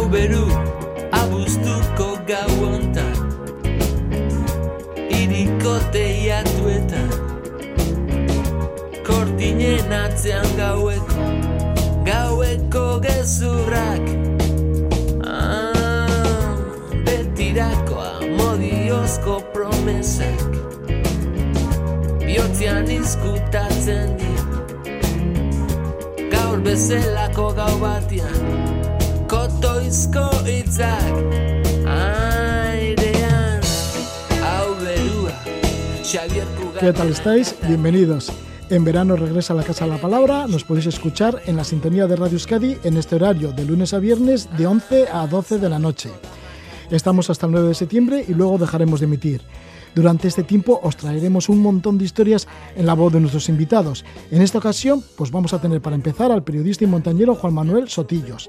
[0.00, 0.46] Hau beru
[1.12, 3.16] abuztuko gau ontan
[5.12, 7.10] Iriko teiatuetan
[9.04, 11.26] Kortinen atzean gaueko
[12.08, 14.08] Gaueko gezurrak.
[15.20, 16.56] Ah,
[17.04, 20.48] Betirakoa modiozko promesak
[22.24, 24.64] Biotzean izkutatzen dira.
[26.32, 28.69] Gaur bezelako gau batian
[36.78, 37.56] ¿Qué tal estáis?
[37.66, 38.30] Bienvenidos.
[38.68, 40.46] En verano regresa a la Casa de la Palabra.
[40.46, 43.98] Nos podéis escuchar en la sintonía de Radio Euskadi en este horario de lunes a
[43.98, 46.10] viernes de 11 a 12 de la noche.
[46.92, 49.42] Estamos hasta el 9 de septiembre y luego dejaremos de emitir.
[49.96, 52.46] Durante este tiempo os traeremos un montón de historias
[52.76, 54.04] en la voz de nuestros invitados.
[54.30, 57.88] En esta ocasión, pues vamos a tener para empezar al periodista y montañero Juan Manuel
[57.88, 58.48] Sotillos.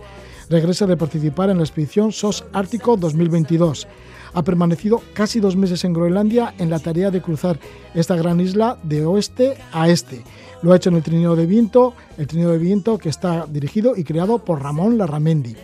[0.51, 3.87] Regresa de participar en la expedición SOS Ártico 2022
[4.33, 7.57] ha permanecido casi dos meses en Groenlandia en la tarea de cruzar
[7.93, 10.23] esta gran isla de oeste a este.
[10.61, 13.95] Lo ha hecho en el trineo de viento, el trineo de viento que está dirigido
[13.95, 15.55] y creado por Ramón Larramendi.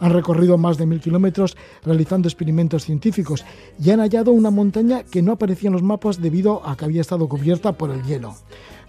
[0.00, 3.42] Han recorrido más de mil kilómetros realizando experimentos científicos
[3.82, 7.00] y han hallado una montaña que no aparecía en los mapas debido a que había
[7.00, 8.34] estado cubierta por el hielo.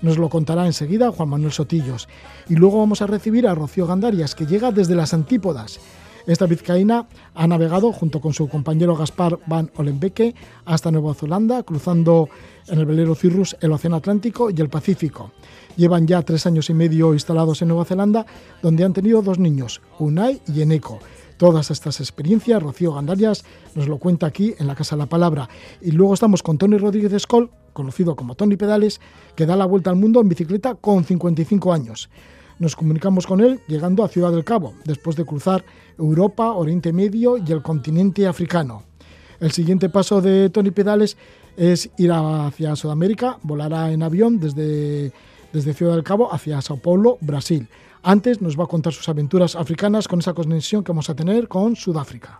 [0.01, 2.07] Nos lo contará enseguida Juan Manuel Sotillos.
[2.49, 5.79] Y luego vamos a recibir a Rocío Gandarias, que llega desde las Antípodas.
[6.27, 12.27] Esta vizcaína ha navegado junto con su compañero Gaspar Van Olenbeke hasta Nueva Zelanda, cruzando
[12.67, 15.31] en el velero Cirrus el Océano Atlántico y el Pacífico.
[15.77, 18.25] Llevan ya tres años y medio instalados en Nueva Zelanda,
[18.61, 20.99] donde han tenido dos niños, Unai y Eneco.
[21.37, 25.47] Todas estas experiencias, Rocío Gandarias nos lo cuenta aquí en la Casa la Palabra.
[25.81, 28.99] Y luego estamos con Tony Rodríguez Escol, conocido como Tony Pedales,
[29.35, 32.09] que da la vuelta al mundo en bicicleta con 55 años.
[32.57, 35.63] Nos comunicamos con él llegando a Ciudad del Cabo, después de cruzar
[35.99, 38.81] Europa, Oriente Medio y el continente africano.
[39.39, 41.17] El siguiente paso de Tony Pedales
[41.55, 45.11] es ir hacia Sudamérica, volará en avión desde,
[45.53, 47.67] desde Ciudad del Cabo hacia Sao Paulo, Brasil.
[48.07, 51.49] Antes nos va a contar sus aventuras africanas con esa conexión que vamos a tener
[51.49, 52.39] con Sudáfrica.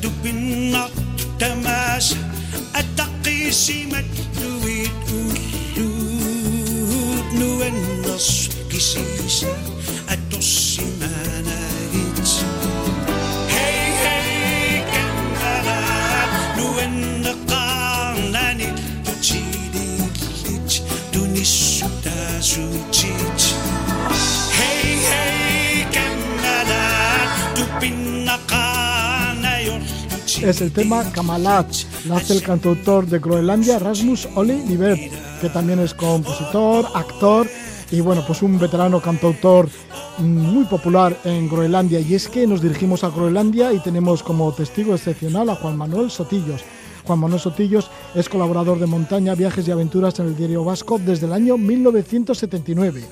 [0.00, 0.32] do be
[0.72, 0.95] not
[30.50, 31.66] es el tema Kamalat,
[32.04, 35.00] lo el cantautor de Groenlandia Rasmus Oli Libert,
[35.40, 37.48] que también es compositor, actor
[37.90, 39.68] y bueno, pues un veterano cantautor
[40.18, 41.98] muy popular en Groenlandia.
[41.98, 46.12] Y es que nos dirigimos a Groenlandia y tenemos como testigo excepcional a Juan Manuel
[46.12, 46.62] Sotillos.
[47.04, 51.26] Juan Manuel Sotillos es colaborador de Montaña, Viajes y Aventuras en el Diario Vasco desde
[51.26, 53.04] el año 1979.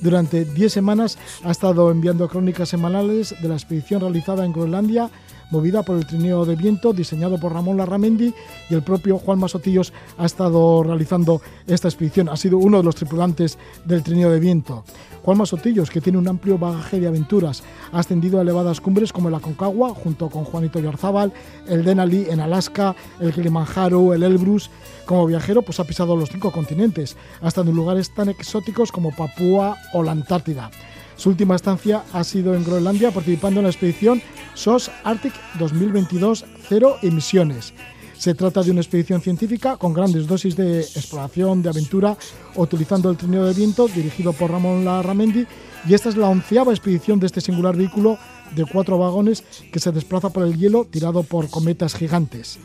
[0.00, 5.10] Durante 10 semanas ha estado enviando crónicas semanales de la expedición realizada en Groenlandia
[5.50, 8.34] movida por el trineo de viento diseñado por Ramón Larramendi
[8.68, 12.28] y el propio Juan Masotillos ha estado realizando esta expedición.
[12.28, 14.84] Ha sido uno de los tripulantes del trineo de viento.
[15.22, 17.62] Juan Masotillos, que tiene un amplio bagaje de aventuras,
[17.92, 21.32] ha ascendido a elevadas cumbres como el Aconcagua, junto con Juanito Yorzábal,
[21.68, 24.70] el Denali en Alaska, el Kilimanjaro, el Elbrus.
[25.04, 29.76] Como viajero, pues ha pisado los cinco continentes, hasta en lugares tan exóticos como Papúa
[29.92, 30.70] o la Antártida.
[31.18, 34.22] Su última estancia ha sido en Groenlandia, participando en la expedición
[34.54, 37.74] SOS Arctic 2022 Cero Emisiones.
[38.16, 42.16] Se trata de una expedición científica con grandes dosis de exploración, de aventura,
[42.54, 45.44] utilizando el trineo de viento dirigido por Ramón Larramendi
[45.88, 48.16] y esta es la onceava expedición de este singular vehículo
[48.54, 49.42] de cuatro vagones
[49.72, 52.60] que se desplaza por el hielo tirado por cometas gigantes.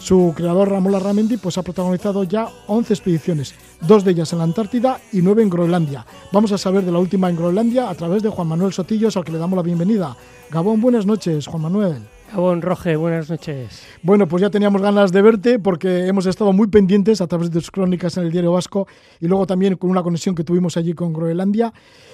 [0.00, 4.44] Su creador Ramón Larramendi pues, ha protagonizado ya 11 expediciones, dos de ellas en la
[4.44, 6.06] Antártida y nueve en Groenlandia.
[6.32, 9.24] Vamos a saber de la última en Groenlandia a través de Juan Manuel Sotillos, al
[9.24, 10.16] que le damos la bienvenida.
[10.50, 12.02] Gabón, buenas noches, Juan Manuel.
[12.32, 13.82] Gabón Roge, buenas noches.
[14.02, 17.54] Bueno, pues ya teníamos ganas de verte porque hemos estado muy pendientes a través de
[17.54, 18.86] tus crónicas en el Diario Vasco
[19.18, 21.72] y luego también con una conexión que tuvimos allí con Groenlandia.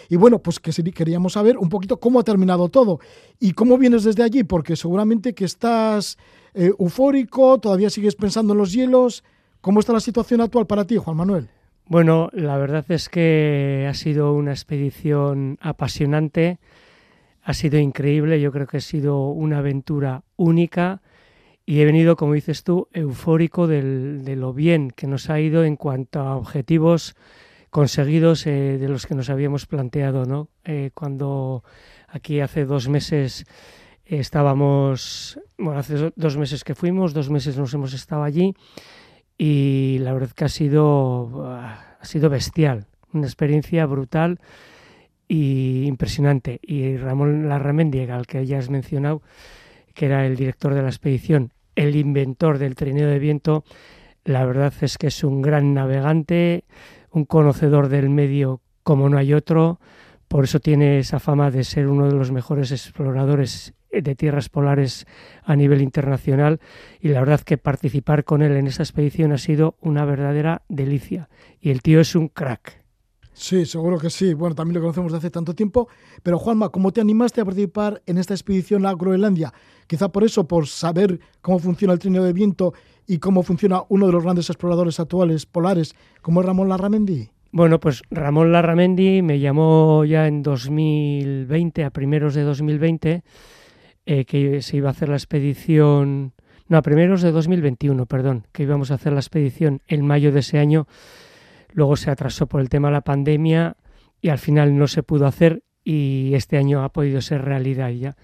[0.09, 2.99] Y bueno, pues que queríamos saber un poquito cómo ha terminado todo
[3.39, 6.17] y cómo vienes desde allí, porque seguramente que estás
[6.55, 9.23] eh, eufórico, todavía sigues pensando en los hielos.
[9.61, 11.49] ¿Cómo está la situación actual para ti, Juan Manuel?
[11.89, 16.59] Bueno, la verdad es que ha sido una expedición apasionante,
[17.47, 21.01] ha sido increíble, yo creo que ha sido una aventura única
[21.65, 25.77] y he venido, como dices tú, eufórico de lo bien que nos ha ido en
[25.77, 27.15] cuanto a objetivos
[27.71, 30.49] conseguidos eh, de los que nos habíamos planteado, ¿no?
[30.65, 31.63] Eh, cuando
[32.09, 33.47] aquí hace dos meses
[34.05, 38.55] estábamos, bueno, hace dos meses que fuimos, dos meses nos hemos estado allí
[39.39, 44.41] y la verdad que ha sido, ha sido bestial, una experiencia brutal
[45.28, 46.61] y impresionante.
[46.62, 49.23] Y Ramón Larramendiega, al que ya has mencionado,
[49.94, 53.64] que era el director de la expedición, el inventor del trineo de viento,
[54.25, 56.64] la verdad es que es un gran navegante,
[57.11, 59.81] un conocedor del medio como no hay otro,
[60.28, 65.06] por eso tiene esa fama de ser uno de los mejores exploradores de tierras polares
[65.43, 66.61] a nivel internacional
[67.00, 71.28] y la verdad que participar con él en esta expedición ha sido una verdadera delicia
[71.61, 72.86] y el tío es un crack.
[73.38, 74.33] Sí, seguro que sí.
[74.33, 75.88] Bueno, también lo conocemos de hace tanto tiempo.
[76.23, 79.53] Pero Juanma, ¿cómo te animaste a participar en esta expedición a Groenlandia?
[79.87, 82.73] Quizá por eso, por saber cómo funciona el trineo de viento
[83.06, 87.29] y cómo funciona uno de los grandes exploradores actuales polares, como es Ramón Larramendi.
[87.53, 93.23] Bueno, pues Ramón Larramendi me llamó ya en 2020, a primeros de 2020,
[94.06, 96.33] eh, que se iba a hacer la expedición,
[96.69, 100.41] no, a primeros de 2021, perdón, que íbamos a hacer la expedición en mayo de
[100.41, 100.87] ese año.
[101.76, 103.76] Luego se atrasó por el tema de la pandemia
[104.23, 108.17] y al final no se pudo hacer y este año ha podido ser realidad ya,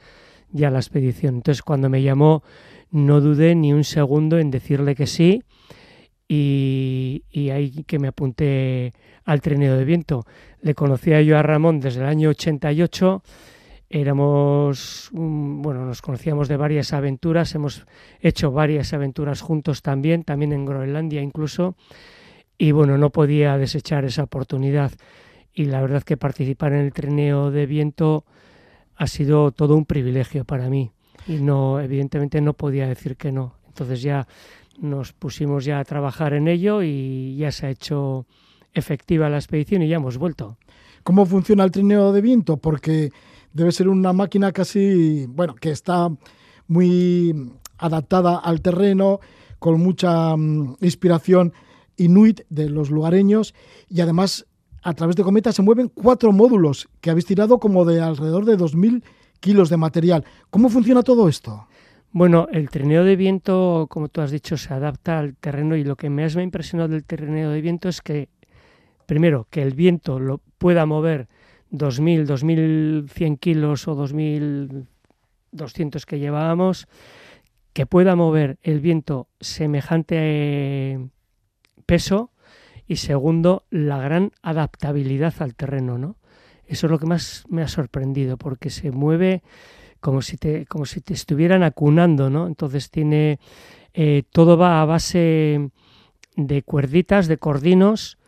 [0.51, 1.35] ya la expedición.
[1.35, 2.43] Entonces cuando me llamó
[2.91, 5.43] no dudé ni un segundo en decirle que sí
[6.27, 8.95] y, y ahí que me apunté
[9.27, 10.25] al trineo de viento.
[10.63, 13.23] Le conocía yo a Ramón desde el año 88
[13.91, 17.85] éramos, bueno, nos conocíamos de varias aventuras, hemos
[18.21, 21.77] hecho varias aventuras juntos también, también en Groenlandia incluso,
[22.59, 24.93] y bueno, no podía desechar esa oportunidad.
[25.53, 28.25] Y la verdad que participar en el trineo de viento
[28.97, 30.93] ha sido todo un privilegio para mí.
[31.27, 33.57] Y no, evidentemente no podía decir que no.
[33.69, 34.27] Entonces ya
[34.79, 38.27] nos pusimos ya a trabajar en ello y ya se ha hecho
[38.75, 40.57] efectiva la expedición y ya hemos vuelto.
[41.03, 42.57] ¿Cómo funciona el trineo de viento?
[42.57, 43.13] Porque
[43.53, 46.09] debe ser una máquina casi, bueno, que está
[46.69, 49.21] muy adaptada al terreno,
[49.59, 51.53] con mucha mm, inspiración
[52.03, 53.55] inuit de los lugareños
[53.89, 54.47] y además
[54.83, 58.59] a través de Cometa se mueven cuatro módulos que habéis tirado como de alrededor de
[58.59, 59.03] 2.000
[59.41, 60.25] kilos de material.
[60.51, 61.67] ¿Cómo funciona todo esto?
[62.11, 65.97] Bueno, el trineo de viento, como tú has dicho, se adapta al terreno y lo
[65.97, 68.29] que más me ha impresionado del trineo de viento es que,
[69.07, 71.29] primero, que el viento lo pueda mover
[71.71, 76.87] 2.000, 2.100 kilos o 2.200 que llevábamos,
[77.73, 80.99] que pueda mover el viento semejante
[81.83, 82.31] peso
[82.87, 86.17] y segundo, la gran adaptabilidad al terreno, ¿no?
[86.67, 89.43] Eso es lo que más me ha sorprendido porque se mueve
[90.01, 92.47] como si te, como si te estuvieran acunando, ¿no?
[92.47, 93.39] Entonces tiene,
[93.95, 95.71] eh, todo va a base
[96.37, 98.19] de cuerditas, de cordinos,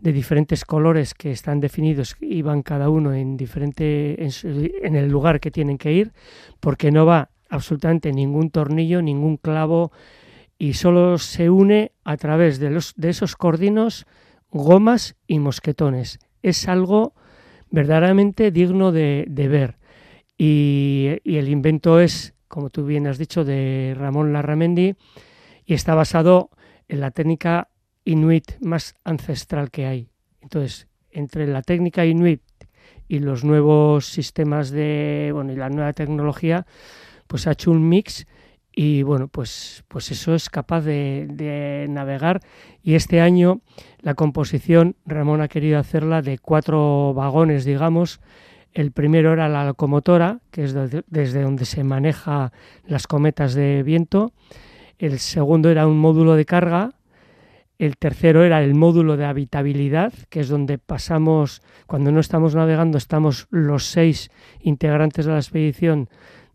[0.00, 5.40] de diferentes colores que están definidos y van cada uno en diferente en, el lugar
[5.40, 6.12] que tienen que ir,
[6.60, 9.90] porque no va absolutamente ningún tornillo, ningún clavo
[10.58, 14.06] y solo se une a través de, los, de esos cordinos,
[14.50, 16.18] gomas y mosquetones.
[16.42, 17.14] Es algo
[17.70, 19.78] verdaderamente digno de, ver.
[20.36, 24.96] Y, y, el invento es como tú bien has dicho, de Ramón Larramendi
[25.64, 26.50] y está basado
[26.88, 27.68] en la técnica
[28.04, 30.08] inuit más ancestral que hay.
[30.40, 32.42] Entonces, entre la técnica inuit
[33.06, 36.66] y los nuevos sistemas de, bueno, y la nueva tecnología,
[37.26, 38.26] pues ha hecho un mix
[38.80, 42.38] y bueno, pues, pues eso es capaz de, de, navegar.
[42.80, 43.60] Y este año
[44.02, 48.20] la composición, Ramón ha querido hacerla de cuatro vagones, digamos.
[48.72, 50.76] El primero era la locomotora, que es
[51.08, 52.52] desde donde se maneja
[52.86, 54.32] las cometas de viento.
[55.00, 56.92] El segundo era un módulo de carga,
[57.78, 62.96] el tercero era el módulo de habitabilidad, que es donde pasamos, cuando no estamos navegando,
[62.96, 64.30] estamos los seis
[64.60, 66.08] integrantes de la expedición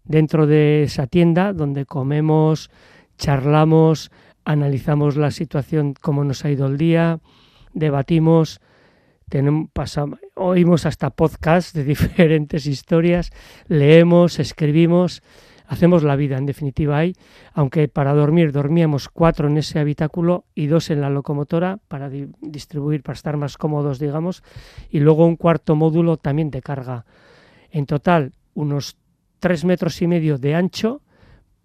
[0.03, 2.69] dentro de esa tienda, donde comemos,
[3.17, 4.11] charlamos,
[4.45, 7.19] analizamos la situación, cómo nos ha ido el día,
[7.73, 8.61] debatimos,
[9.29, 13.31] tenemos, pasamos, oímos hasta podcasts de diferentes historias,
[13.67, 15.21] leemos, escribimos
[15.67, 17.15] hacemos la vida, en definitiva hay,
[17.53, 22.27] aunque para dormir dormíamos cuatro en ese habitáculo y dos en la locomotora para di
[22.41, 24.43] distribuir, para estar más cómodos, digamos,
[24.89, 27.05] y luego un cuarto módulo también de carga.
[27.71, 28.97] En total, unos
[29.43, 31.01] tres metros y medio de ancho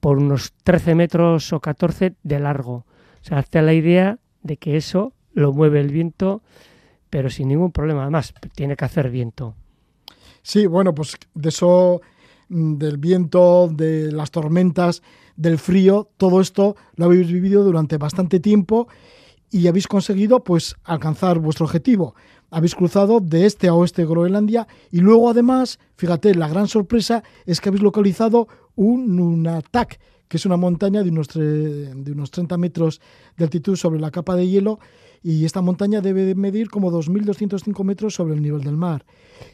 [0.00, 2.74] por unos 13 metros o 14 de largo.
[3.22, 6.42] O sea, hazte la idea de que eso lo mueve el viento,
[7.08, 8.02] pero sin ningún problema.
[8.02, 9.54] Además, tiene que hacer viento.
[10.42, 12.00] Sí, bueno, pues de eso
[12.48, 15.02] Mm, del viento, de las tormentas,
[15.36, 18.88] del frío, todo esto lo habéis vivido durante bastante tiempo
[19.50, 22.14] y habéis conseguido pues alcanzar vuestro objetivo.
[22.50, 27.60] Habéis cruzado de este a oeste Groenlandia y luego además, fíjate, la gran sorpresa es
[27.60, 33.00] que habéis localizado un Nunatak, que es una montaña de unos, de unos 30 metros
[33.36, 34.78] de altitud sobre la capa de hielo
[35.22, 39.04] y esta montaña debe medir como 2.205 metros sobre el nivel del mar.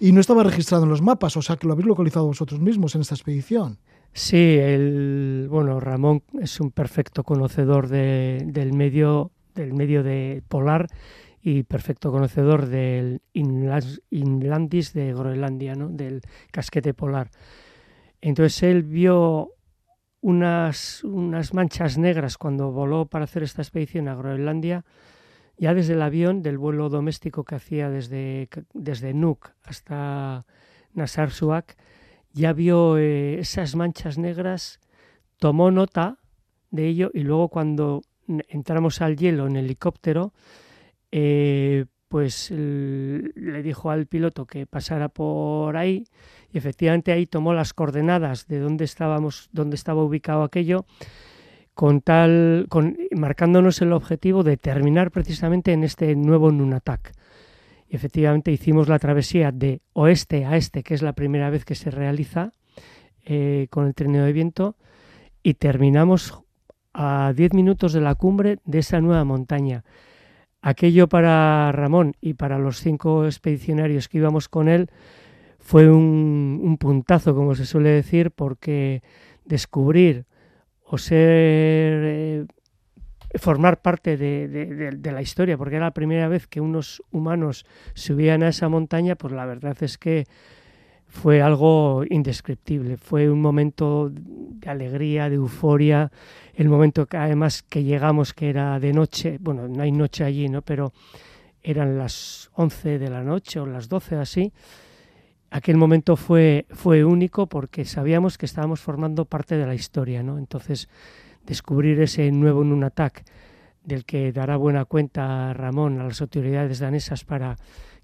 [0.01, 2.95] Y no estaba registrado en los mapas, o sea que lo habéis localizado vosotros mismos
[2.95, 3.79] en esta expedición.
[4.13, 10.89] Sí, el, bueno, Ramón es un perfecto conocedor de, del medio del medio de polar
[11.47, 15.91] y perfecto conocedor del Inlandis de Groenlandia, ¿no?
[15.91, 17.31] del casquete polar.
[18.23, 19.51] Entonces él vio
[20.23, 24.87] unas, unas manchas negras cuando voló para hacer esta expedición a Groenlandia
[25.59, 30.47] ya desde el avión del vuelo doméstico que hacía desde, desde Nuuk hasta
[31.29, 31.77] Suak,
[32.33, 34.81] ya vio eh, esas manchas negras,
[35.39, 36.17] tomó nota
[36.71, 38.01] de ello y luego cuando
[38.49, 40.33] entramos al hielo en helicóptero,
[41.17, 46.05] eh, pues le dijo al piloto que pasara por ahí
[46.53, 50.87] y efectivamente ahí tomó las coordenadas de dónde estábamos, dónde estaba ubicado aquello
[51.75, 57.13] con tal, con, marcándonos el objetivo de terminar precisamente en este nuevo Nunatak.
[57.89, 61.77] Y efectivamente hicimos la travesía de oeste a este, que es la primera vez que
[61.77, 62.53] se realiza
[63.25, 64.77] eh, con el trineo de viento,
[65.45, 66.41] y terminamos
[66.93, 69.85] a 10 minutos de la cumbre de esa nueva montaña.
[70.67, 74.89] Aquello para Ramón y para los cinco expedicionarios que íbamos con él
[75.59, 79.03] fue un, un puntazo, como se suele decir, porque
[79.45, 80.25] descubrir
[80.83, 82.47] o ser eh,
[83.35, 87.67] formar parte de, de, de, la historia, porque era la primera vez que unos humanos
[87.93, 90.25] subían a esa montaña, pues la verdad es que
[91.15, 96.11] fue algo indescriptible, fue un momento de alegría, de euforia,
[96.55, 100.49] el momento que además que llegamos que era de noche, bueno, no hay noche allí,
[100.49, 100.63] ¿no?
[100.63, 100.93] Pero
[101.63, 104.53] eran las 11 de la noche o las 12 así,
[105.51, 110.37] aquel momento fue, fue único porque sabíamos que estábamos formando parte de la historia, ¿no?
[110.37, 110.89] Entonces,
[111.47, 113.25] descubrir ese nuevo Nunatak,
[113.85, 117.57] del que dará buena cuenta Ramón a las autoridades danesas para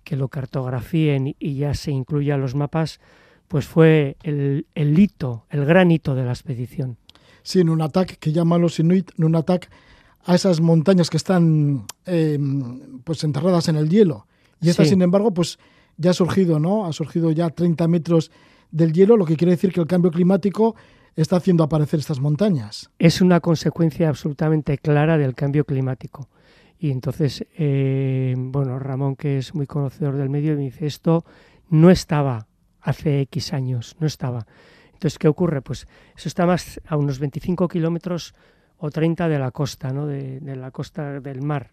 [0.05, 3.01] que lo cartografíen y ya se incluya los mapas,
[3.49, 6.97] pues fue el, el hito, el gran hito de la expedición.
[7.43, 9.71] Sí, Nunatak, que llaman los inuit Nunatak
[10.25, 12.39] a esas montañas que están eh,
[13.05, 14.27] pues enterradas en el hielo.
[14.61, 14.91] Y esta, sí.
[14.91, 15.59] sin embargo, pues
[15.97, 16.87] ya ha surgido, ¿no?
[16.87, 18.31] Ha surgido ya 30 metros
[18.71, 20.77] del hielo, lo que quiere decir que el cambio climático
[21.17, 22.91] está haciendo aparecer estas montañas.
[22.99, 26.29] Es una consecuencia absolutamente clara del cambio climático.
[26.83, 31.27] Y entonces, eh, bueno, Ramón, que es muy conocedor del medio, me dice, esto
[31.69, 32.47] no estaba
[32.81, 34.47] hace X años, no estaba.
[34.95, 35.61] Entonces, ¿qué ocurre?
[35.61, 38.35] Pues eso está más a unos 25 kilómetros
[38.79, 40.07] o 30 de la costa, ¿no?
[40.07, 41.71] de, la costa del mar.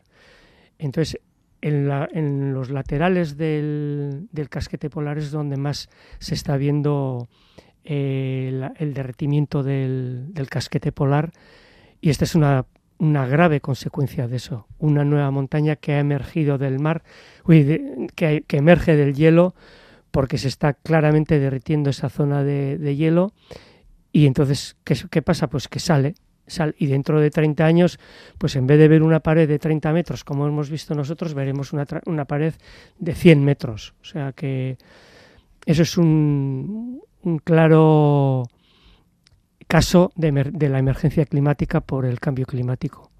[0.77, 1.21] Entonces,
[1.61, 7.29] en, la, en los laterales del, casquete polar es donde más se está viendo
[7.85, 11.31] eh, el derretimiento del, casquete polar
[12.01, 12.65] y esta es una,
[12.99, 17.03] una, grave consecuencia de eso, una nueva montaña que ha emergido del mar,
[17.45, 19.55] que, que, emerge del hielo
[20.11, 23.33] porque se está claramente derritiendo esa zona de, de hielo
[24.11, 25.47] Y entonces, ¿qué, qué pasa?
[25.47, 26.15] Pues que sale,
[26.47, 27.99] sale, y dentro de 30 años,
[28.37, 31.73] pues en vez de ver una pared de 30 metros, como hemos visto nosotros, veremos
[31.73, 32.53] una, una pared
[32.97, 33.93] de 100 metros.
[34.01, 34.77] O sea que
[35.65, 38.45] eso es un, un claro
[39.67, 40.31] caso de,
[40.69, 43.11] la emergencia climática por el cambio climático.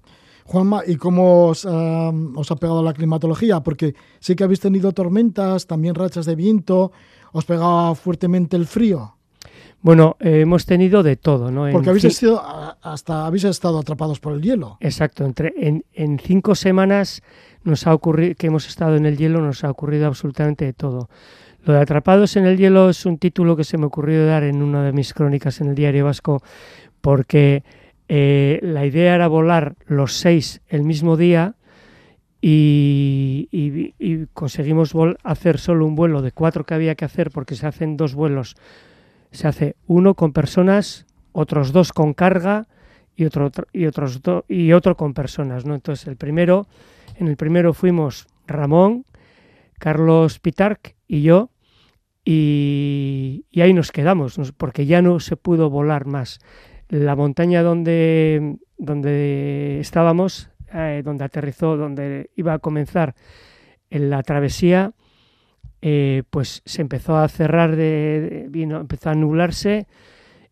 [0.45, 3.59] Juanma, ¿y cómo os, ah, os ha pegado la climatología?
[3.59, 6.93] Porque sí que habéis tenido tormentas, también rachas de viento,
[7.33, 9.17] os pegaba fuertemente el frío.
[9.81, 11.67] Bueno, eh, hemos tenido de todo, ¿no?
[11.67, 12.41] En Porque habéis sido,
[12.81, 14.77] hasta habéis estado atrapados por el hielo.
[14.79, 17.21] Exacto, entre, en, en cinco semanas
[17.63, 21.09] nos ha ocurrido que hemos estado en el hielo, nos ha ocurrido absolutamente de todo.
[21.67, 24.63] Lo de Atrapados en el hielo es un título que se me ocurrió dar en
[24.63, 26.41] una de mis crónicas en el Diario Vasco,
[27.01, 27.65] porque
[28.07, 31.55] eh, la idea era volar los seis el mismo día
[32.39, 33.50] y,
[34.33, 34.93] conseguimos
[35.24, 38.55] hacer solo un vuelo de cuatro que había que hacer porque se hacen dos vuelos.
[39.31, 42.67] Se hace uno con personas, otros dos con carga
[43.17, 45.75] y otro- y otros do- y otro con personas, ¿no?
[45.75, 46.65] Entonces el primero,
[47.17, 49.03] en el primero fuimos Ramón,
[49.79, 51.50] Carlos Pitarc y yo
[52.29, 56.39] y, ahí nos quedamos, porque ya no se pudo volar más.
[56.89, 63.15] La montaña donde, donde estábamos, eh, donde aterrizó, donde iba a comenzar
[63.89, 64.91] en la travesía,
[65.81, 69.88] eh, pues se empezó a cerrar, vino, empezó a nublarse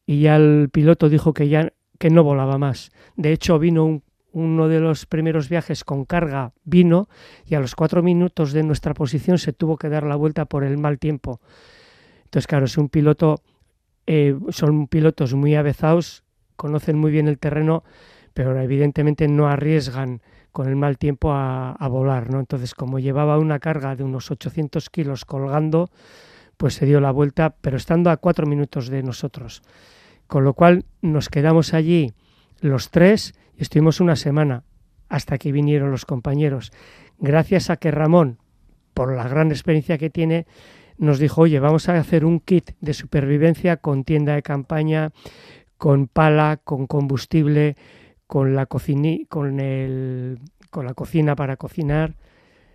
[0.06, 2.90] y ya el piloto dijo que ya que no volaba más.
[3.18, 4.04] De hecho, vino un-
[4.36, 7.08] uno de los primeros viajes con carga, vino
[7.46, 10.66] y a los cuatro minutos de nuestra posición se tuvo que dar la vuelta por
[10.66, 11.40] el mal tiempo.
[12.26, 13.42] Entonces, claro, es un piloto,
[14.06, 16.26] eh, son pilotos muy avezados,
[16.58, 17.86] conocen muy bien el terreno,
[18.34, 22.42] pero evidentemente no arriesgan con el mal tiempo a, a volar, ¿no?
[22.42, 25.90] Entonces, como llevaba una carga de unos 800 kilos colgando,
[26.58, 29.62] pues se dio la vuelta, pero estando a cuatro minutos de nosotros.
[30.28, 32.14] Con lo cual nos quedamos allí
[32.60, 34.64] los tres y estuvimos una semana
[35.10, 36.72] hasta que vinieron los compañeros.
[37.20, 38.40] Gracias a que Ramón,
[38.94, 40.46] por la gran experiencia que tiene,
[40.98, 45.12] nos dijo, oye, vamos a hacer un kit de supervivencia con tienda de campaña,
[45.78, 47.76] con pala, con combustible,
[48.28, 52.16] con la, cocini- con el, con la cocina para cocinar,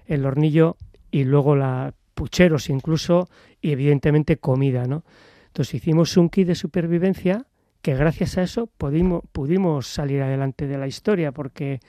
[0.06, 0.76] el hornillo
[1.10, 3.28] y luego la pucheros incluso
[3.62, 5.04] y evidentemente comida, ¿no?
[5.46, 7.46] Entonces hicimos un kit de supervivencia
[7.82, 11.80] que gracias a eso pudimos, pudimos salir adelante de la historia porque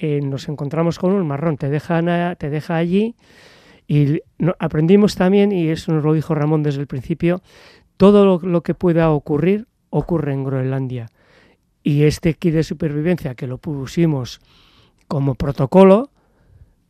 [0.00, 3.14] eh, nos encontramos con un marrón, te, dejan a- te deja allí
[3.86, 4.20] y
[4.58, 7.42] aprendimos también, y eso nos lo dijo Ramón desde el principio,
[7.96, 11.06] todo lo, lo que pueda ocurrir ocurre en Groenlandia.
[11.82, 14.40] Y este kit de supervivencia que lo pusimos
[15.08, 16.10] como protocolo,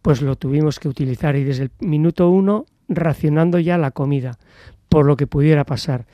[0.03, 4.39] pues lo tuvimos que utilizar y desde el minuto uno racionando ya la comida
[4.89, 6.07] por lo que pudiera pasar.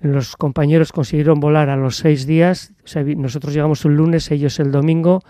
[0.00, 2.74] Los compañeros consiguieron volar a los seis días,
[3.16, 5.22] nosotros llegamos un lunes, ellos el domingo,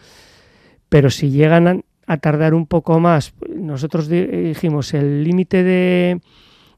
[0.88, 6.20] pero si llegan a, tardar un poco más, nosotros di- dijimos el límite de,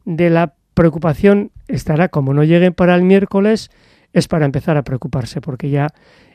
[0.04, 3.70] de la preocupación estará como no lleguen para el miércoles,
[4.12, 5.88] es para empezar a preocuparse, porque ya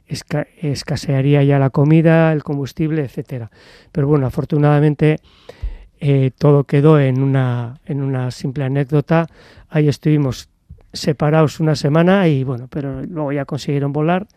[0.07, 3.51] esca- escasearía ya la comida, el combustible, etcétera.
[3.91, 5.17] Pero bueno, afortunadamente
[5.99, 9.27] eh, todo quedó en una, en una simple anécdota.
[9.69, 10.49] Ahí estuvimos
[10.93, 14.27] separados una semana y bueno, pero luego ya consiguieron volar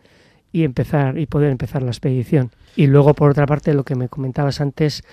[0.51, 2.51] y empezar y poder empezar la expedición.
[2.75, 5.03] Y luego por otra parte lo que me comentabas antes,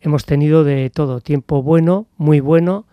[0.00, 2.86] hemos tenido de todo, tiempo bueno, muy bueno,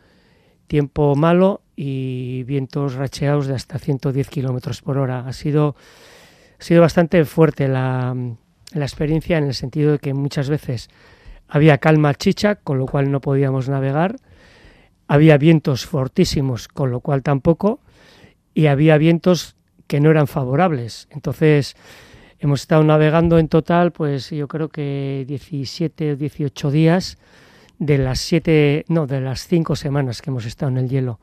[0.67, 5.27] tiempo malo y vientos racheados de hasta 110 kilómetros por hora.
[5.27, 5.75] Ha sido,
[6.59, 8.15] ha sido bastante fuerte la,
[8.73, 10.89] la experiencia en el sentido de que muchas veces
[11.47, 14.17] había calma chicha, con lo cual no podíamos navegar,
[15.07, 17.79] había vientos fortísimos, con lo cual tampoco,
[18.57, 21.07] y había vientos que no eran favorables.
[21.11, 21.75] Entonces,
[22.39, 27.19] hemos estado navegando en total, pues yo creo que 17 o 18 días
[27.77, 31.19] de las siete, no, de las cinco semanas que hemos estado en el hielo.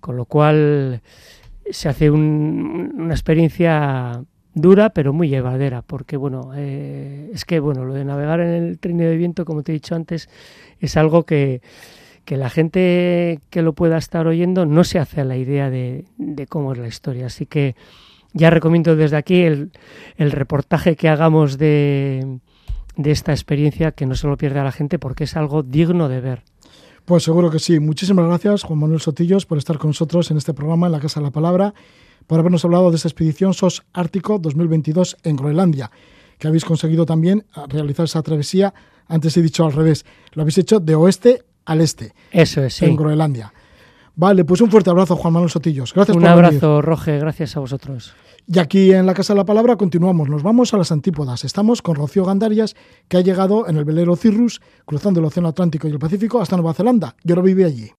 [0.00, 1.02] Con lo cual
[1.70, 7.84] se hace un- una experiencia dura pero muy llevadera porque bueno eh, es que bueno
[7.84, 10.30] lo de navegar en el trineo de viento como te he dicho antes
[10.80, 11.60] es algo que,
[12.26, 16.04] que la gente que lo pueda estar oyendo no se hace a la idea de,
[16.50, 17.76] cómo es la historia así que
[18.34, 19.70] ya recomiendo desde aquí el,
[20.18, 22.40] reportaje que hagamos de,
[23.02, 26.42] esta experiencia que no se lo pierda la gente porque es algo digno de ver
[27.04, 27.78] Pues seguro que sí.
[27.78, 31.20] Muchísimas gracias, Juan Manuel Sotillos, por estar con nosotros en este programa en la Casa
[31.20, 31.74] de la Palabra,
[32.26, 35.92] por habernos hablado de esta expedición SOS Ártico 2022 en Groenlandia,
[36.38, 38.74] que habéis conseguido también realizar esa travesía.
[39.06, 42.84] Antes he dicho al revés, lo habéis hecho de oeste al este, eso es sí.
[42.86, 43.52] en Groenlandia.
[44.14, 45.92] Vale, pues un fuerte abrazo, Juan Manuel Sotillos.
[45.92, 46.46] Gracias Un por venir.
[46.46, 48.14] abrazo, Roge, gracias a vosotros.
[48.46, 51.44] Y aquí en la Casa de la Palabra continuamos, nos vamos a las antípodas.
[51.44, 52.76] Estamos con Rocío Gandarias,
[53.08, 56.56] que ha llegado en el velero Cirrus, cruzando el Océano Atlántico y el Pacífico hasta
[56.56, 57.14] Nueva Zelanda.
[57.24, 57.90] Y ahora vive allí.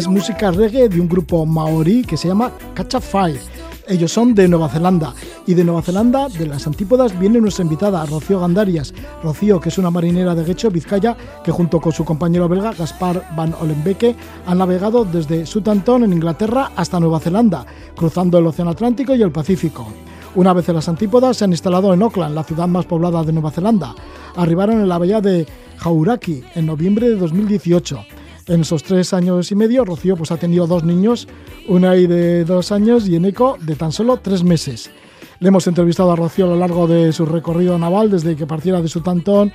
[0.00, 2.50] Es música reggae de un grupo maorí que se llama
[3.02, 3.38] Fire.
[3.86, 5.12] Ellos son de Nueva Zelanda.
[5.46, 8.94] Y de Nueva Zelanda, de las antípodas, viene nuestra invitada, Rocío Gandarias.
[9.22, 13.28] Rocío, que es una marinera de Guecho, Vizcaya, que junto con su compañero belga, Gaspar
[13.36, 19.14] Van Olenbeke, han navegado desde Southampton, en Inglaterra, hasta Nueva Zelanda, cruzando el Océano Atlántico
[19.14, 19.86] y el Pacífico.
[20.34, 23.34] Una vez en las antípodas, se han instalado en Auckland, la ciudad más poblada de
[23.34, 23.94] Nueva Zelanda.
[24.34, 25.46] Arribaron en la bahía de
[25.78, 28.00] Hauraki en noviembre de 2018.
[28.50, 31.28] En esos tres años y medio, Rocío pues, ha tenido dos niños,
[31.68, 34.90] una de dos años y Eneco de tan solo tres meses.
[35.38, 38.82] Le hemos entrevistado a Rocío a lo largo de su recorrido naval, desde que partiera
[38.82, 39.52] de Southampton.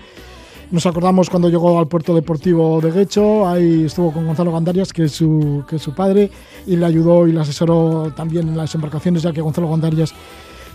[0.71, 5.03] Nos acordamos cuando llegó al puerto deportivo de Guecho, ahí estuvo con Gonzalo Gandarias, que
[5.03, 6.31] es su, que es su padre,
[6.65, 10.13] y le ayudó y le asesoró también en las embarcaciones, ya que Gonzalo Gandarias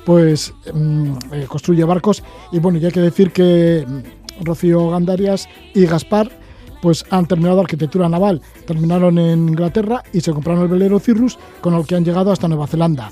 [0.04, 2.22] pues mm, eh, construye barcos.
[2.52, 6.39] Y bueno, ya hay que decir que mm, Rocío Gandarias y Gaspar
[6.80, 11.74] pues han terminado arquitectura naval, terminaron en Inglaterra y se compraron el velero Cirrus con
[11.74, 13.10] el que han llegado hasta Nueva Zelanda.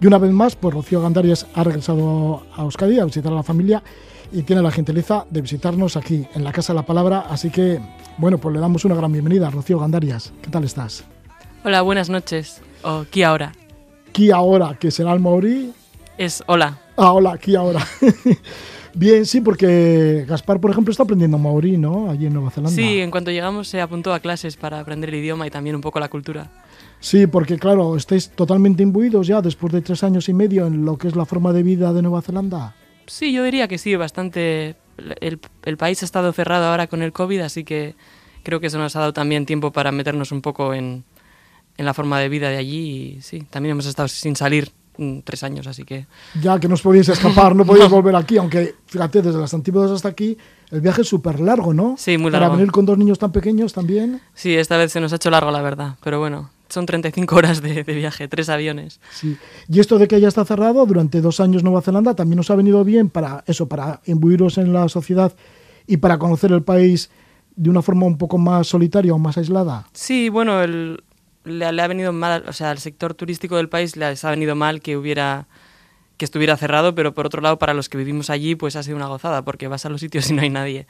[0.00, 3.42] Y una vez más, pues Rocío Gandarias ha regresado a Euskadi a visitar a la
[3.42, 3.82] familia
[4.32, 7.80] y tiene la gentileza de visitarnos aquí en la Casa de la Palabra, así que
[8.16, 10.32] bueno, pues le damos una gran bienvenida a Rocío Gandarias.
[10.42, 11.04] ¿Qué tal estás?
[11.64, 12.62] Hola, buenas noches.
[12.82, 13.52] O aquí ahora.
[14.08, 15.72] Aquí ahora, que será el maorí.
[16.16, 16.78] Es hola.
[16.96, 17.80] Ah, hola, aquí ahora.
[18.94, 22.10] Bien, sí, porque Gaspar, por ejemplo, está aprendiendo maorí, ¿no?
[22.10, 22.74] Allí en Nueva Zelanda.
[22.74, 25.82] Sí, en cuanto llegamos se apuntó a clases para aprender el idioma y también un
[25.82, 26.50] poco la cultura.
[26.98, 30.98] Sí, porque claro, estáis totalmente imbuidos ya después de tres años y medio en lo
[30.98, 32.74] que es la forma de vida de Nueva Zelanda.
[33.06, 34.76] Sí, yo diría que sí, bastante.
[35.20, 37.94] El, el país ha estado cerrado ahora con el COVID, así que
[38.42, 41.04] creo que eso nos ha dado también tiempo para meternos un poco en,
[41.78, 43.16] en la forma de vida de allí.
[43.16, 44.70] Y sí, también hemos estado sin salir
[45.24, 46.06] tres años, así que
[46.40, 49.90] Ya que no os podéis escapar, no podéis volver aquí, aunque fíjate, desde las antípodas
[49.90, 50.36] hasta aquí,
[50.70, 51.94] el viaje es súper largo, ¿no?
[51.98, 52.56] Sí, muy Para largo.
[52.56, 54.20] venir con dos niños tan pequeños también.
[54.34, 55.96] sí, esta vez se nos ha hecho largo, la verdad.
[56.02, 59.00] Pero bueno, son 35 horas de, de viaje, tres aviones.
[59.12, 59.36] Sí.
[59.68, 62.54] Y esto de que ya está cerrado durante dos años Nueva Zelanda también nos ha
[62.56, 65.32] venido bien para eso, para imbuiros en la sociedad
[65.86, 67.10] y para conocer el país
[67.56, 69.86] de una forma un poco más solitaria o más aislada.
[69.92, 71.02] Sí, bueno, el-
[71.44, 74.54] le, le ha venido mal, o sea, al sector turístico del país les ha venido
[74.54, 75.46] mal que hubiera
[76.20, 78.94] que estuviera cerrado, pero por otro lado para los que vivimos allí pues ha sido
[78.94, 80.86] una gozada porque vas a los sitios y no hay nadie.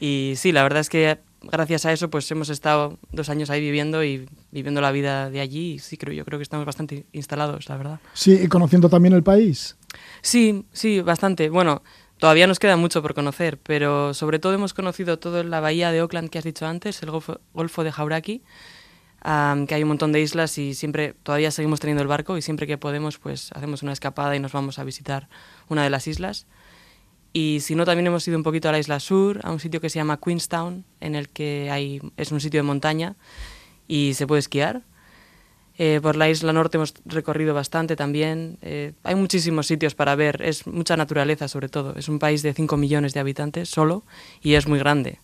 [0.00, 3.60] Y sí, la verdad es que gracias a eso pues hemos estado dos años ahí
[3.60, 7.04] viviendo y viviendo la vida de allí y sí creo yo creo que estamos bastante
[7.12, 8.00] instalados, la verdad.
[8.14, 9.76] Sí, y conociendo también el país.
[10.22, 11.50] Sí, sí, bastante.
[11.50, 11.82] Bueno,
[12.18, 15.98] todavía nos queda mucho por conocer, pero sobre todo hemos conocido toda la bahía de
[15.98, 18.42] Auckland que has dicho antes, el Golfo, Golfo de Hauraki,
[19.24, 22.66] que hay un montón de islas y siempre, todavía seguimos teniendo el barco y siempre
[22.66, 25.28] que podemos, pues hacemos una escapada y nos vamos a visitar
[25.68, 26.46] una de las islas.
[27.32, 29.80] Y si no, también hemos ido un poquito a la isla sur, a un sitio
[29.80, 33.16] que se llama Queenstown, en el que hay, es un sitio de montaña
[33.88, 34.82] y se puede esquiar.
[35.76, 38.58] Eh, por la isla norte hemos recorrido bastante también.
[38.62, 40.42] Eh, hay muchísimos sitios para ver.
[40.42, 41.96] Es mucha naturaleza, sobre todo.
[41.96, 44.04] Es un país de 5 millones de habitantes solo
[44.42, 45.18] y es muy grande.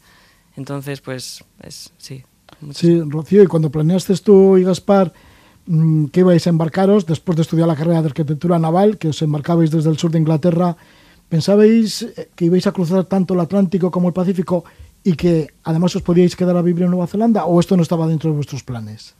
[0.57, 2.25] Entonces, pues, es, sí.
[2.73, 5.13] Sí, Rocío, y cuando planeaste tú y Gaspar
[5.67, 9.23] mm, que ibais a embarcaros después de estudiar la carrera de arquitectura naval, que os
[9.23, 10.77] embarcabais desde el sur de Inglaterra,
[11.29, 14.65] ¿pensabais eh, que ibais a cruzar tanto el Atlántico como el Pacífico
[15.03, 18.07] y que además os podíais quedar a vivir en Nueva Zelanda o esto no estaba
[18.07, 19.15] dentro de vuestros planes?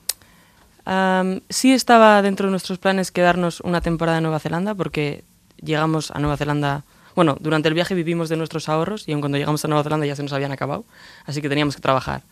[0.85, 5.25] Am, sí estaba dentro de nuestros planes quedarnos una temporada en Nueva Zelanda porque
[5.61, 9.39] llegamos a Nueva Zelanda, bueno, durante el viaje vivimos de nuestros ahorros y aun cuando
[9.39, 10.85] llegamos a Nueva Zelanda ya se nos habían acabado,
[11.25, 12.23] así que teníamos que trabajar.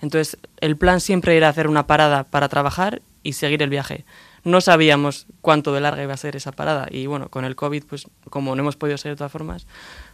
[0.00, 4.04] Entonces el plan siempre era hacer una parada para trabajar y seguir el viaje.
[4.44, 7.84] No sabíamos cuánto de larga iba a ser esa parada y bueno, con el COVID,
[7.84, 9.66] pues como no hemos podido ser de todas formas,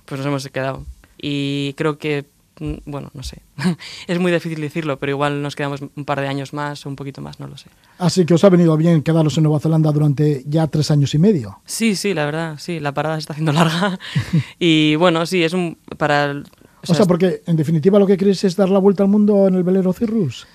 [0.04, 0.84] pues nos hemos quedado.
[1.16, 2.26] Y creo que,
[2.58, 3.42] mm, bueno, no sé,
[4.08, 6.96] es muy difícil decirlo, pero igual nos quedamos un par de años más o un
[6.96, 7.70] poquito más, no lo sé.
[7.98, 11.18] Así que os ha venido bien quedaros en Nueva Zelanda durante ya tres años y
[11.18, 11.60] medio.
[11.64, 13.98] Sí, sí, la verdad, sí, la parada se está haciendo larga
[14.58, 16.42] y bueno, sí, es un para
[16.88, 19.46] el- O sea, porque en definitiva lo que queréis es dar la vuelta al mundo
[19.48, 20.46] en el velero Cirrus,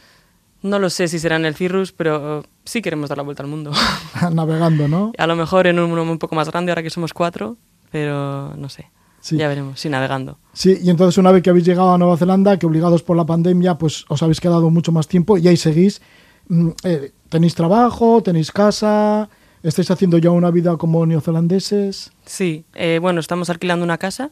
[0.64, 3.50] no lo sé si será en el Cirrus, pero sí queremos dar la vuelta al
[3.50, 3.72] mundo.
[4.32, 5.12] navegando, ¿no?
[5.18, 7.58] A lo mejor en uno un poco más grande ahora que somos cuatro,
[7.92, 8.90] pero no sé.
[9.22, 9.38] Sí.
[9.38, 10.38] Ya veremos, sí, navegando.
[10.54, 13.26] Sí, y entonces una vez que habéis llegado a Nueva Zelanda, que obligados por la
[13.26, 16.02] pandemia, pues os habéis quedado mucho más tiempo y ahí seguís.
[16.48, 18.22] Mm, eh, ¿Tenéis trabajo?
[18.24, 19.30] ¿Tenéis casa?
[19.64, 22.12] ¿Estáis haciendo ya una vida como neozelandeses?
[22.26, 24.32] Sí, eh, bueno, estamos alquilando una casa.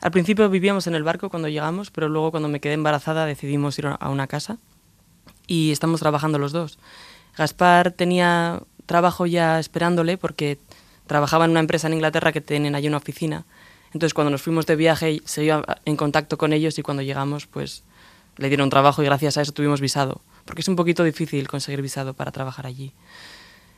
[0.00, 3.78] Al principio vivíamos en el barco cuando llegamos, pero luego cuando me quedé embarazada decidimos
[3.78, 4.58] ir a una casa
[5.46, 6.78] y estamos trabajando los dos.
[7.36, 10.58] Gaspar tenía trabajo ya esperándole porque
[11.06, 13.44] trabajaba en una empresa en Inglaterra que tienen allí una oficina.
[13.92, 17.46] Entonces cuando nos fuimos de viaje se iba en contacto con ellos y cuando llegamos
[17.46, 17.82] pues
[18.36, 20.22] le dieron trabajo y gracias a eso tuvimos visado.
[20.44, 22.92] Porque es un poquito difícil conseguir visado para trabajar allí.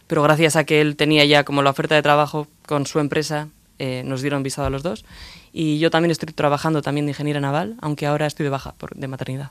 [0.07, 3.49] Pero gracias a que él tenía ya como la oferta de trabajo con su empresa,
[3.85, 5.05] eh, nos dieron visado a los dos.
[5.53, 8.95] Y yo también estoy trabajando también de ingeniera naval, aunque ahora estoy de baja por,
[8.95, 9.51] de maternidad.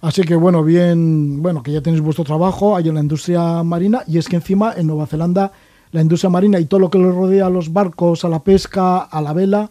[0.00, 4.02] Así que bueno, bien, bueno, que ya tenéis vuestro trabajo ahí en la industria marina
[4.06, 5.50] y es que encima en Nueva Zelanda
[5.92, 8.98] la industria marina y todo lo que le rodea a los barcos, a la pesca,
[8.98, 9.70] a la vela,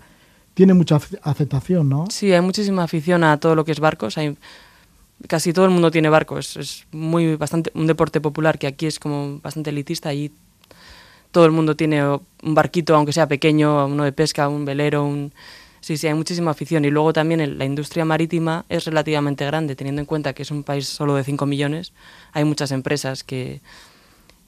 [0.56, 2.06] tiene mucha ace- aceptación, ¿no?
[2.10, 4.18] Sí, hay muchísima afición a todo lo que es barcos.
[4.18, 4.36] Hay,
[5.28, 6.58] casi todo el mundo tiene barcos.
[6.58, 10.10] Es muy bastante un deporte popular que aquí es como bastante elitista.
[10.10, 10.32] Allí
[11.36, 15.34] todo el mundo tiene un barquito, aunque sea pequeño, uno de pesca, un velero, un
[15.82, 16.86] sí, sí, hay muchísima afición.
[16.86, 20.64] Y luego también la industria marítima es relativamente grande, teniendo en cuenta que es un
[20.64, 21.92] país solo de 5 millones.
[22.32, 23.60] Hay muchas empresas que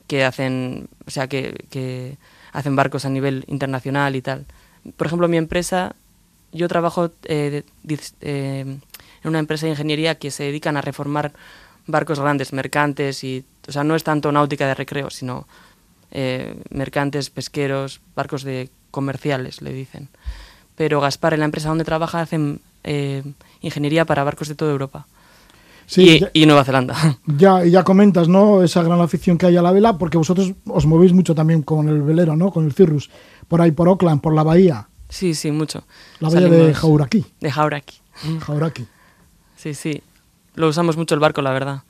[0.07, 2.17] que hacen, o sea, que, que
[2.53, 4.45] hacen barcos a nivel internacional y tal.
[4.95, 5.93] Por ejemplo, mi empresa,
[6.53, 7.63] yo trabajo eh,
[8.21, 8.81] eh, en
[9.25, 11.33] una empresa de ingeniería que se dedican a reformar
[11.85, 15.47] barcos grandes, mercantes y, o sea, no es tanto náutica de recreo, sino
[16.11, 20.09] eh, mercantes, pesqueros, barcos de comerciales, le dicen.
[20.75, 23.23] Pero Gaspar, en la empresa donde trabaja, hacen eh,
[23.61, 25.07] ingeniería para barcos de toda Europa
[25.87, 26.95] Sí, y, ya, y Nueva Zelanda.
[27.25, 28.61] ya, ya comentas, ¿no?
[28.61, 31.87] Esa gran afición que hay a la vela, porque vosotros os movéis mucho también con
[31.87, 32.51] el velero, ¿no?
[32.51, 33.09] Con el Cirrus,
[33.47, 35.83] por ahí por Auckland, por la bahía, sí, sí, mucho.
[36.19, 37.25] la bahía de Jauraki.
[37.39, 37.95] De Hauraki.
[38.41, 38.85] Jauraki.
[39.55, 40.03] Sí, sí.
[40.55, 41.83] Lo usamos mucho el barco, la verdad.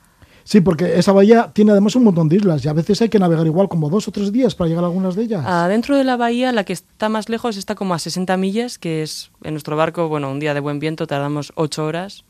[0.48, 3.20] Sí, porque esa bahía tiene además un montón de islas y a veces hay que
[3.20, 5.44] navegar igual como dos o tres días para llegar a algunas de ellas.
[5.46, 8.78] Ah, dentro de la bahía, la que está más lejos está como a 60 millas,
[8.78, 12.24] que es en nuestro barco, bueno, un día de buen viento tardamos 8 horas.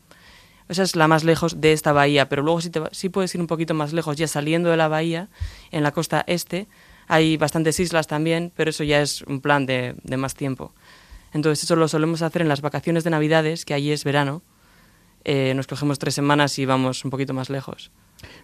[0.68, 3.40] Esa es la más lejos de esta bahía, pero luego sí, te, sí puedes ir
[3.40, 5.28] un poquito más lejos, ya saliendo de la bahía,
[5.70, 6.66] en la costa este,
[7.06, 10.72] hay bastantes islas también, pero eso ya es un plan de, de más tiempo.
[11.32, 14.42] Entonces eso lo solemos hacer en las vacaciones de Navidades, que allí es verano.
[15.22, 17.92] Eh, nos cogemos tres semanas y vamos un poquito más lejos.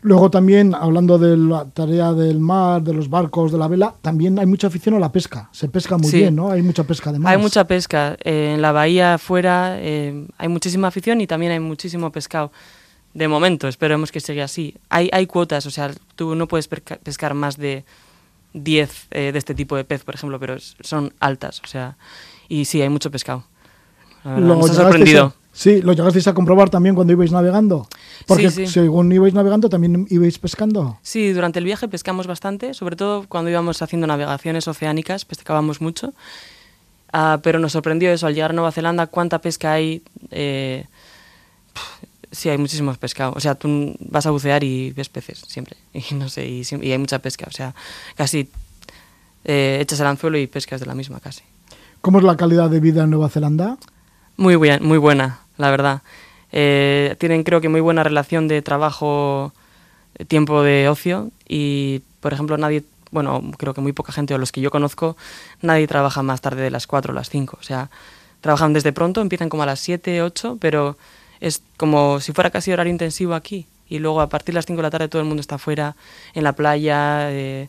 [0.02, 4.38] Luego también, hablando de la tarea del mar, de los barcos, de la vela, también
[4.38, 5.48] hay mucha afición a la pesca.
[5.52, 6.18] Se pesca muy Sí.
[6.18, 6.50] bien, ¿no?
[6.50, 7.32] Hay mucha pesca de mar.
[7.34, 8.16] Hay mucha pesca.
[8.22, 12.52] eh, en la bahía afuera eh, hay muchísima afición y también hay muchísimo pescado.
[13.14, 14.74] De momento, esperemos que siga así.
[14.90, 17.84] Hay, hay cuotas, o sea, tú no puedes pescar más de
[18.52, 21.96] 10 eh, de este tipo de pez, por ejemplo, pero son altas, o sea,
[22.48, 23.44] y sí, hay mucho pescado.
[24.24, 25.32] Verdad, nos ha sorprendido.
[25.54, 27.88] Sí, lo llegasteis a comprobar también cuando ibais navegando.
[28.26, 28.72] Porque Sí, sí.
[28.72, 30.98] según ibais navegando, también ibais pescando.
[31.02, 36.12] Sí, durante el viaje pescamos bastante, sobre todo cuando íbamos haciendo navegaciones oceánicas, pescábamos mucho.
[37.12, 40.02] Ah, pero nos sorprendió eso, al llegar a Nueva Zelanda, cuánta pesca hay.
[40.30, 40.84] eh,
[42.32, 43.36] sí, hay muchísimos pescados.
[43.36, 45.76] O sea, tú vas a bucear y ves peces siempre.
[46.10, 47.46] Y no sé, y, y hay mucha pesca.
[47.48, 47.74] O sea,
[48.16, 48.48] casi
[49.44, 51.42] eh, echas el anzuelo y pescas de la misma casi.
[52.00, 53.78] ¿Cómo es la calidad de vida en Nueva Zelanda?
[54.36, 56.02] Muy, buen- muy buena, la verdad.
[56.52, 59.52] Eh, tienen creo que muy buena relación de trabajo,
[60.16, 64.38] eh, tiempo de ocio y, por ejemplo, nadie, bueno, creo que muy poca gente o
[64.38, 65.16] los que yo conozco,
[65.62, 67.58] nadie trabaja más tarde de las 4 o las 5.
[67.60, 67.90] O sea,
[68.40, 70.96] trabajan desde pronto, empiezan como a las 7, 8, pero
[71.40, 73.66] es como si fuera casi horario intensivo aquí.
[73.88, 75.96] Y luego a partir de las 5 de la tarde todo el mundo está afuera,
[76.34, 77.30] en la playa.
[77.32, 77.68] eh,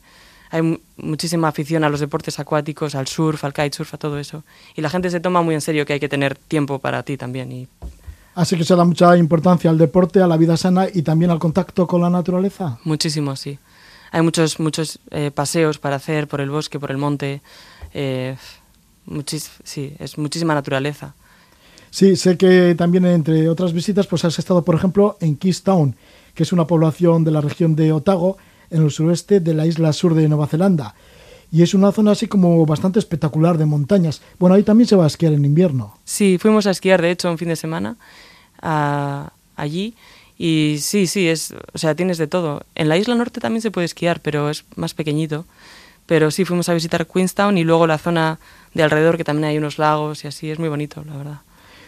[0.56, 4.44] hay mu- muchísima afición a los deportes acuáticos, al surf, al kitesurf, a todo eso.
[4.76, 7.18] Y la gente se toma muy en serio que hay que tener tiempo para ti
[7.18, 7.52] también.
[7.52, 7.68] Y
[8.36, 11.39] Así que se da mucha importancia al deporte, a la vida sana y también al
[11.39, 12.78] contacto con la naturaleza.
[12.84, 13.58] muchísimo, sí.
[14.12, 17.41] Hay muchos, muchos eh, paseos para hacer por el bosque, por el monte.
[17.94, 18.36] eh,
[19.08, 21.13] muchis- sí, es muchísima naturaleza.
[21.91, 25.94] Sí, sé que también entre otras visitas, pues has estado, por ejemplo, en Keystone,
[26.34, 28.38] que es una población de la región de Otago,
[28.69, 30.95] en el suroeste de la isla sur de Nueva Zelanda.
[31.51, 34.21] Y es una zona así como bastante espectacular de montañas.
[34.39, 35.97] Bueno, ahí también se va a esquiar en invierno.
[36.04, 37.97] Sí, fuimos a esquiar, de hecho, un fin de semana
[38.62, 39.95] a- allí.
[40.38, 42.63] Y sí, sí, es, o sea, tienes de todo.
[42.75, 45.45] En la isla norte también se puede esquiar, pero es más pequeñito.
[46.08, 48.39] Pero sí, fuimos a visitar Queenstown y luego la zona
[48.73, 51.38] de alrededor, que también hay unos lagos y así, es muy bonito, la verdad.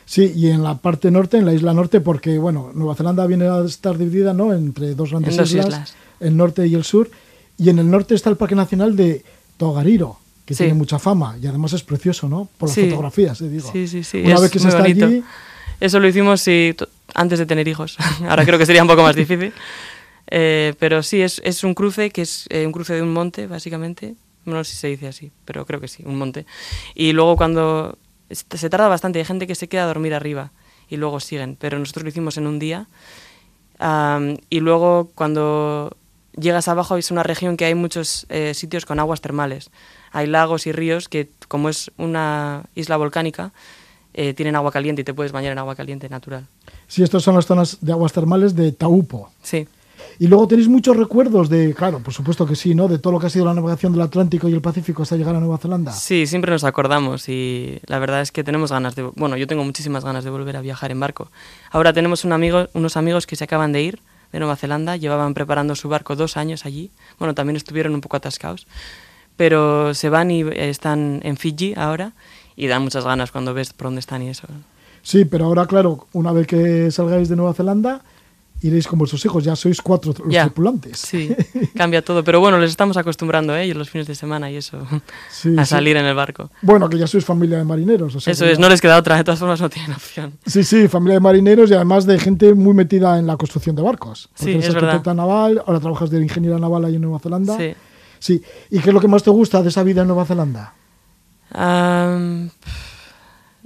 [0.06, 3.50] Sí, y en la parte norte, en la isla norte, porque bueno, Nueva Zelanda viene
[3.50, 4.54] a estar dividida ¿no?
[4.54, 5.96] entre dos grandes En dos islas, islas.
[6.20, 7.10] El norte y el sur.
[7.58, 9.24] Y en el norte está el Parque Nacional de
[9.58, 10.60] Togariro, que Sí.
[10.64, 12.48] tiene mucha fama y además es precioso, ¿no?
[12.58, 12.90] Por las Sí.
[12.90, 13.70] fotografías, te digo.
[13.72, 14.22] Sí, sí, sí.
[14.24, 15.06] Una es vez que se está bonito.
[15.06, 15.24] allí,
[15.80, 16.76] Eso lo hicimos sí,
[17.14, 17.98] antes de tener hijos.
[18.28, 19.54] Ahora creo que sería un poco más difícil.
[20.30, 23.48] Eh, pero sí, es, es un cruce que es eh, un cruce de un monte,
[23.48, 24.16] básicamente.
[24.46, 26.46] No sé si se dice así, pero creo que sí, un monte.
[26.96, 27.98] Y luego cuando...
[28.30, 30.52] Se tarda bastante, hay gente que se queda a dormir arriba
[30.90, 32.88] y luego siguen, pero nosotros lo hicimos en un día.
[34.50, 35.96] Y luego cuando
[36.40, 39.70] llegas abajo es una región que hay muchos eh, sitios con aguas termales.
[40.12, 43.52] Hay lagos y ríos que, como es una isla volcánica,
[44.14, 46.48] eh, tienen agua caliente y te puedes bañar en agua caliente natural.
[46.88, 49.30] sí, estas son las zonas de aguas termales de Taupo.
[49.44, 49.68] Sí,
[50.20, 52.88] Y luego tenéis muchos recuerdos de, claro, por supuesto que sí, ¿no?
[52.88, 55.36] De todo lo que ha sido la navegación del Atlántico y el Pacífico hasta llegar
[55.36, 55.92] a Nueva Zelanda.
[55.92, 59.04] sí, siempre nos acordamos y la verdad es que tenemos ganas de...
[59.04, 61.30] Bueno, yo tengo muchísimas ganas de volver a viajar en barco.
[61.70, 64.00] Ahora tenemos un amigo, unos amigos que se acaban de ir
[64.32, 66.92] de Nueva Zelanda, llevaban preparando su barco dos años allí.
[67.20, 68.68] Bueno, también estuvieron un poco atascados,
[69.36, 72.14] pero se van y eh, están en Fiji ahora
[72.56, 74.48] y dan muchas ganas cuando ves por dónde están y eso.
[75.04, 78.02] Sí, pero ahora, claro, una vez que salgáis de Nueva Zelanda,
[78.62, 80.98] iréis con vuestros hijos, ya sois cuatro los tripulantes.
[81.00, 81.30] Sí,
[81.76, 84.80] cambia todo, pero bueno, les estamos acostumbrando a ellos los fines de semana y eso,
[85.32, 85.70] Sí, a sí.
[85.70, 86.50] salir en el barco.
[86.62, 88.16] Bueno, que ya sois familia de marineros.
[88.16, 90.34] o sea Eso es, ya- no les queda otra, de todas formas no tienen opción.
[90.46, 93.82] Sí, sí, familia de marineros y además de gente muy metida en la construcción de
[93.84, 94.30] barcos.
[94.34, 94.90] Porque Sí, eres es verdad.
[94.92, 97.58] arquitecta naval, ahora trabajas de ingeniera naval ahí en Nueva Zelanda.
[97.58, 97.74] Sí.
[98.20, 98.42] Sí.
[98.72, 100.74] ¿Y qué es lo que más te gusta de esa vida en Nueva Zelanda?
[101.52, 102.50] Am,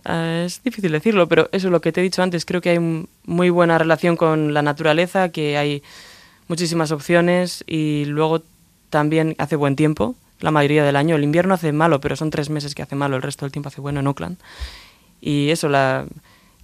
[0.05, 2.45] ah, es difícil decirlo, pero eso es lo que te he dicho antes.
[2.45, 5.83] Creo que hay muy buena relación con la naturaleza, que hay
[6.47, 8.43] muchísimas opciones y luego
[8.89, 11.15] también hace buen tiempo la mayoría del año.
[11.15, 13.69] El invierno hace malo, pero son tres meses que hace malo, el resto del tiempo
[13.69, 14.37] hace bueno en Oakland.
[15.21, 16.05] Y eso, la,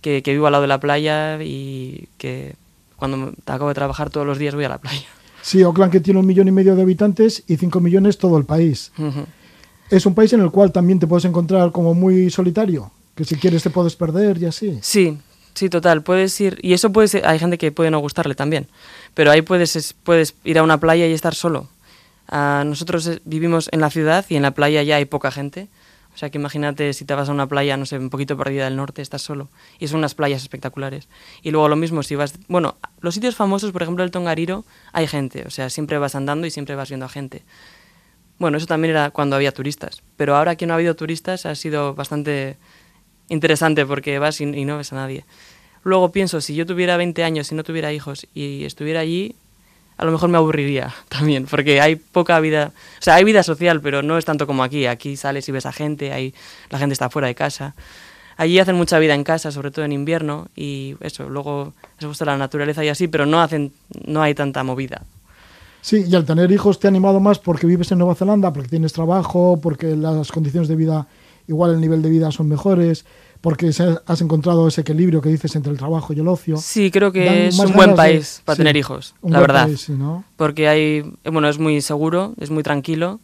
[0.01, 2.55] que, que vivo al lado de la playa y que
[2.95, 5.07] cuando acabo de trabajar todos los días voy a la playa.
[5.41, 8.43] Sí, Oakland que tiene un millón y medio de habitantes y cinco millones todo el
[8.43, 8.91] país.
[9.89, 13.35] Es un país en el cual también te puedes encontrar como muy solitario, que si
[13.35, 14.79] quieres te puedes perder y así.
[14.81, 15.17] Sí,
[15.55, 16.03] sí, total.
[16.03, 16.57] Puedes ir.
[16.61, 17.27] Y eso puede ser.
[17.27, 18.67] Hay gente que puede no gustarle también.
[19.13, 21.67] Pero ahí puedes, es- puedes ir a una playa y estar solo.
[22.29, 25.67] Ah, nosotros eh, vivimos en la ciudad y en la playa ya hay poca gente.
[26.13, 28.65] O sea que imagínate si te vas a una playa, no sé, un poquito perdida
[28.65, 29.49] del norte, estás solo.
[29.79, 31.07] Y son unas playas espectaculares.
[31.43, 32.33] Y luego lo mismo si vas.
[32.47, 35.43] Bueno, los sitios famosos, por ejemplo, el Tongariro, hay gente.
[35.45, 37.43] O sea, siempre vas andando y siempre vas viendo a gente.
[38.39, 40.01] Bueno, eso también era cuando había turistas.
[40.15, 42.57] Pero ahora que no ha habido turistas ha sido bastante
[43.29, 45.25] interesante porque vas y, no ves a nadie.
[45.83, 49.35] Luego pienso, si yo tuviera 20 años y no tuviera hijos y estuviera allí,
[49.97, 53.81] a lo mejor me aburriría también, porque hay poca vida, o sea, hay vida social,
[53.81, 54.85] pero no es tanto como aquí.
[54.85, 56.33] Aquí sales y ves a gente, ahí
[56.69, 57.75] la gente está fuera de casa.
[58.37, 62.23] Allí hacen mucha vida en casa, sobre todo en invierno, y eso, luego les gusta
[62.23, 63.73] la naturaleza y así, pero no hacen,
[64.05, 65.01] no hay tanta movida.
[65.81, 68.69] Sí, y al tener hijos te ha animado más porque vives en Nueva Zelanda, porque
[68.69, 71.07] tienes trabajo, porque las condiciones de vida,
[71.47, 73.05] igual el nivel de vida son mejores,
[73.41, 73.69] porque
[74.05, 76.57] has encontrado ese equilibrio que dices entre el trabajo y el ocio.
[76.57, 79.39] Sí, creo que es un buen ganas de- país para sí, tener hijos, un la
[79.39, 79.65] buen verdad.
[79.67, 80.23] país, sí, ¿no?
[80.35, 80.81] porque hay
[81.23, 83.19] eh, bueno es muy seguro es muy tranquilo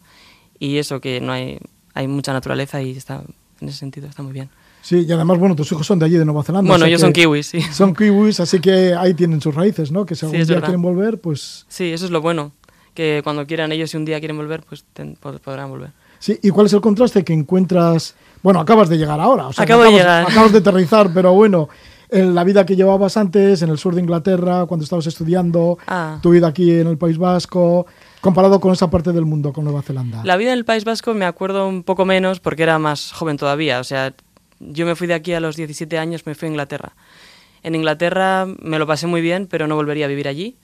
[0.58, 1.58] y eso que no hay
[1.94, 3.22] hay mucha naturaleza y está
[3.60, 4.48] en ese sentido está muy bien
[4.82, 6.68] Sí, y además, bueno, tus hijos son de allí, de Nueva Zelanda.
[6.68, 10.04] bueno ellos son kiwis sí Son kiwis, así que ahí tienen sus raíces, ¿no?
[10.06, 10.68] Que si Sí, algún es día verdad.
[10.68, 12.52] quieren volver, pues sí eso es lo bueno
[12.94, 15.90] que cuando quieran ellos si un día quieren volver pues ten- pod- podrán volver
[16.24, 18.14] Sí, ¿y cuál es el contraste que encuentras?
[18.42, 20.30] Bueno, acabas de llegar ahora, o sea, Acabo de acabas, llegar.
[20.32, 21.68] acabas de aterrizar, pero bueno,
[22.08, 26.20] en la vida que llevabas antes, en el sur de Inglaterra, cuando estabas estudiando, Ah.
[26.22, 27.84] tu vida aquí en el País Vasco,
[28.22, 30.22] comparado con esa parte del mundo, con Nueva Zelanda.
[30.24, 33.36] la vida en el País Vasco me acuerdo un poco menos porque era más joven
[33.36, 34.14] todavía o sea
[34.60, 36.94] yo me fui de aquí a los 17 años me fui a Inglaterra
[37.62, 40.56] en Inglaterra me lo pasé muy bien pero no volvería a vivir allí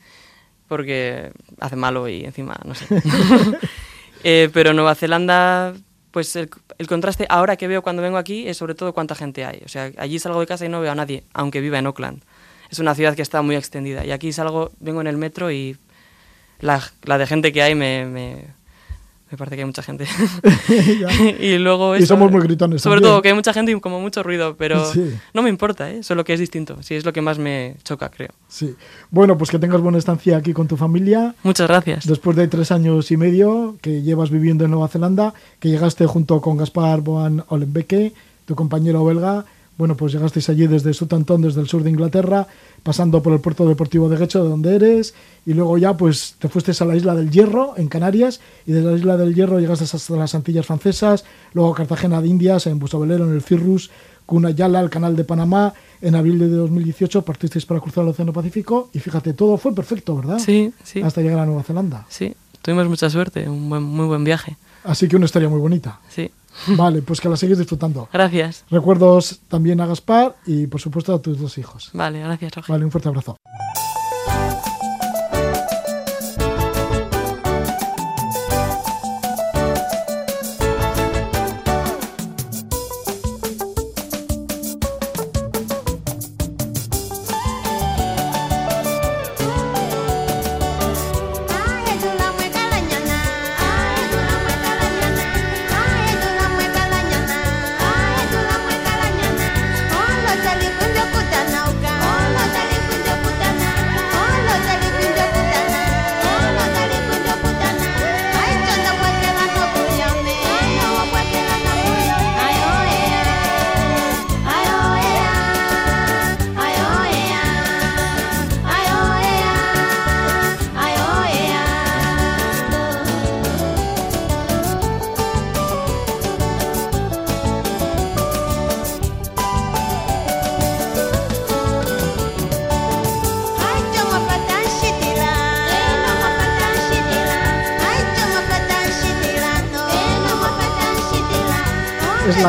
[0.68, 2.86] porque hace malo y encima no sé
[4.24, 5.74] Eh, pero Nueva Zelanda,
[6.10, 6.50] pues el,
[6.88, 9.62] contraste ahora que veo cuando vengo aquí es sobre todo cuánta gente hay.
[9.64, 12.22] O sea, allí salgo de casa y no veo a nadie, aunque viva en Oakland.
[12.70, 14.04] Es una ciudad que está muy extendida.
[14.04, 15.76] Y aquí salgo, vengo en el metro y
[16.60, 18.46] la, la de gente que hay me, me,
[19.30, 20.06] me parece que hay mucha gente.
[21.40, 23.10] Y luego Y eso, somos muy gritones Sobre también.
[23.12, 25.14] todo que hay mucha gente y como mucho ruido, pero Sí.
[25.34, 26.02] no me importa, ¿eh?
[26.02, 26.76] solo que es distinto.
[26.82, 28.30] Sí, es lo que más me choca, creo.
[28.48, 28.74] Sí.
[29.10, 31.34] Bueno, pues que tengas buena estancia aquí con tu familia.
[31.42, 32.06] Muchas gracias.
[32.06, 36.40] Después de tres años y medio que llevas viviendo en Nueva Zelanda, que llegaste junto
[36.40, 38.12] con Gaspar Boan Olenbeke,
[38.46, 39.44] tu compañero belga,
[39.80, 42.46] bueno, pues llegasteis allí desde Southampton, desde el sur de Inglaterra,
[42.82, 45.14] pasando por el puerto deportivo de Guecho, de donde eres,
[45.46, 48.90] y luego ya pues te fuiste a la isla del Hierro, en Canarias, y desde
[48.90, 51.24] la isla del Hierro llegaste hasta las Antillas Francesas,
[51.54, 53.90] luego a Cartagena de Indias, en Busavelero, en el Cirrus,
[54.26, 55.72] Cunayala, el canal de Panamá,
[56.02, 60.14] en abril de 2018 partisteis para cruzar el Océano Pacífico, y fíjate, todo fue perfecto,
[60.14, 60.40] ¿verdad?
[60.40, 62.04] Sí, sí, Hasta llegar a Nueva Zelanda.
[62.10, 62.34] sí.
[62.60, 64.58] Tuvimos mucha suerte, un buen, muy buen viaje.
[64.84, 65.98] Así que una historia muy bonita.
[66.10, 66.30] Sí.
[66.76, 68.08] Vale, pues que la sigues disfrutando.
[68.12, 68.64] Gracias.
[68.70, 71.90] Recuerdos también a Gaspar y por supuesto a tus dos hijos.
[71.92, 72.72] Vale, gracias, Roger.
[72.72, 73.36] Vale, un fuerte abrazo.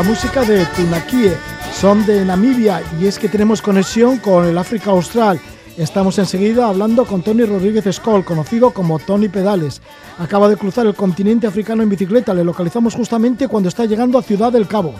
[0.03, 1.33] Música de Tunakie,
[1.73, 5.39] son de Namibia y es que tenemos conexión con el África Austral.
[5.77, 9.81] Estamos enseguida hablando con Tony Rodríguez Skoll, conocido como Tony Pedales.
[10.17, 14.23] Acaba de cruzar el continente africano en bicicleta, le localizamos justamente cuando está llegando a
[14.23, 14.93] Ciudad del Cabo.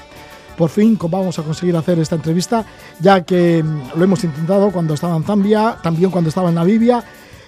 [0.58, 2.64] Por fin vamos a conseguir hacer esta entrevista,
[3.00, 7.04] ya que mm, lo hemos intentado cuando estaba en Zambia, también cuando estaba en Namibia,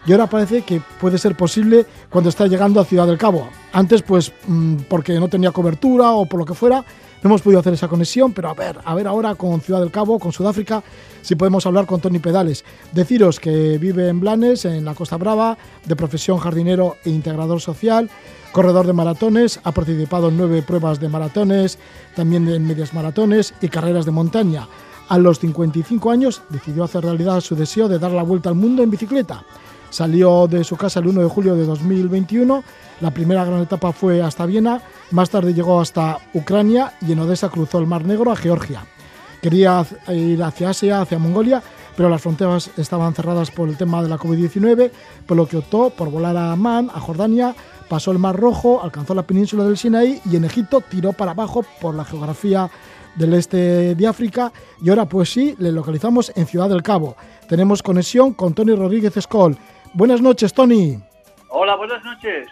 [0.06, 3.48] y ahora parece que puede ser posible cuando está llegando a Ciudad del Cabo.
[3.72, 6.84] Antes, pues, mm, porque no tenía cobertura o por lo que fuera,
[7.24, 9.92] no hemos podido hacer esa conexión, pero a ver, a ver ahora con Ciudad del
[9.92, 10.84] Cabo, con Sudáfrica,
[11.22, 12.66] si podemos hablar con Tony Pedales.
[12.92, 18.10] Deciros que vive en Blanes, en la Costa Brava, de profesión jardinero e integrador social,
[18.52, 21.80] corredor de maratones, ha participado en nueve pruebas de maratones,
[22.14, 24.68] también en medias maratones y carreras de montaña.
[25.08, 28.84] A los 55 años decidió hacer realidad su deseo de dar la vuelta al mundo
[28.84, 29.46] en bicicleta.
[29.94, 32.64] Salió de su casa el 1 de julio de 2021.
[33.00, 34.82] La primera gran etapa fue hasta Viena,
[35.12, 38.88] más tarde llegó hasta Ucrania y en Odessa cruzó el Mar Negro a Georgia.
[39.40, 41.62] Quería ir hacia Asia, hacia Mongolia,
[41.96, 44.90] pero las fronteras estaban cerradas por el tema de la COVID-19,
[45.28, 47.54] por lo que optó por volar a Amán, a Jordania,
[47.88, 51.64] pasó el Mar Rojo, alcanzó la península del Sinaí y en Egipto tiró para abajo
[51.80, 52.68] por la geografía
[53.14, 57.16] del este de África y ahora pues sí, le localizamos en Ciudad del Cabo.
[57.48, 59.56] Tenemos conexión con Tony Rodríguez Skoll.
[59.94, 60.98] Buenas noches, Tony.
[61.50, 62.48] Hola, buenas noches.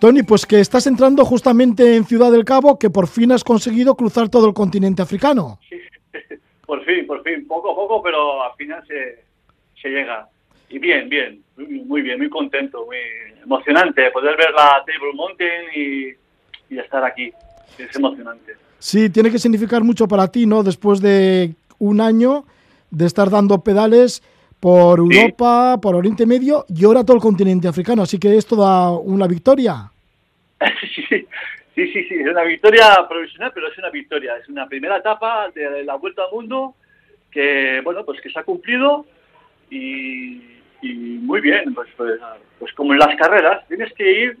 [0.00, 3.94] Tony, pues que estás entrando justamente en Ciudad del Cabo, que por fin has conseguido
[3.94, 5.58] cruzar todo el continente africano.
[6.68, 9.24] Por fin, por fin, poco a poco, pero al final se,
[9.80, 10.28] se llega.
[10.68, 12.98] Y bien, bien, muy, muy bien, muy contento, muy
[13.42, 17.32] emocionante poder ver la Table Mountain y, y estar aquí.
[17.78, 18.52] Es emocionante.
[18.78, 20.62] Sí, tiene que significar mucho para ti, ¿no?
[20.62, 22.44] Después de un año
[22.90, 24.22] de estar dando pedales
[24.60, 25.18] por Sí.
[25.18, 28.02] Europa, por Oriente Medio y ahora todo el continente africano.
[28.02, 29.90] Así que es toda una victoria.
[30.94, 31.26] sí, sí,
[31.74, 34.36] sí, sí, es una victoria provisional, pero es una victoria.
[34.36, 36.74] Es una primera etapa de la Vuelta al Mundo
[37.30, 39.06] que, bueno, pues que se ha cumplido
[39.70, 40.40] y,
[40.82, 41.74] y muy bien.
[41.74, 42.20] Pues, pues,
[42.58, 44.38] pues como en las carreras, tienes que ir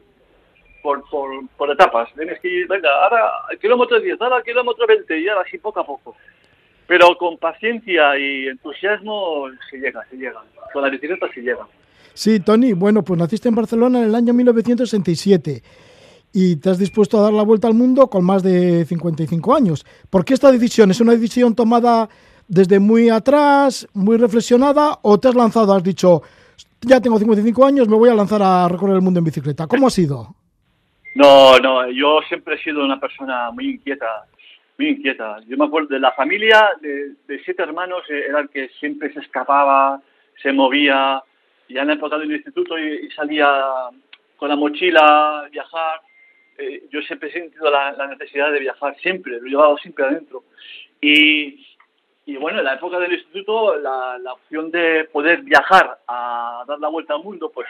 [0.82, 2.08] por, por, por etapas.
[2.14, 5.58] Tienes que ir, venga, ahora al kilómetro 10, ahora al kilómetro 20 y ahora así
[5.58, 6.16] poco a poco.
[6.88, 10.42] Pero con paciencia y entusiasmo se llega, se llega.
[10.72, 11.68] Con la bicicleta se llega.
[12.14, 15.62] Sí, Tony, bueno, pues naciste en Barcelona en el año 1967
[16.32, 19.86] y te has dispuesto a dar la vuelta al mundo con más de 55 años.
[20.10, 20.90] ¿Por qué esta decisión?
[20.90, 22.08] ¿Es una decisión tomada
[22.48, 26.22] desde muy atrás, muy reflexionada o te has lanzado, has dicho,
[26.80, 29.66] ya tengo 55 años, me voy a lanzar a recorrer el mundo en bicicleta?
[29.66, 30.34] ¿Cómo ha sido?
[31.14, 34.06] No, no, yo siempre he sido una persona muy inquieta,
[34.78, 35.40] muy inquieta.
[35.46, 39.12] Yo me acuerdo de la familia de, de siete hermanos, eh, era el que siempre
[39.12, 40.00] se escapaba,
[40.40, 41.22] se movía,
[41.68, 43.48] ya en la época del instituto y, salía
[44.36, 46.00] con la mochila a viajar.
[46.58, 50.44] eh, yo siempre he sentido la, necesidad de viajar, siempre, lo he llevado siempre adentro.
[51.00, 51.66] Y,
[52.26, 56.78] y bueno, en la época del instituto, la, la opción de poder viajar a dar
[56.78, 57.66] la vuelta al mundo, pues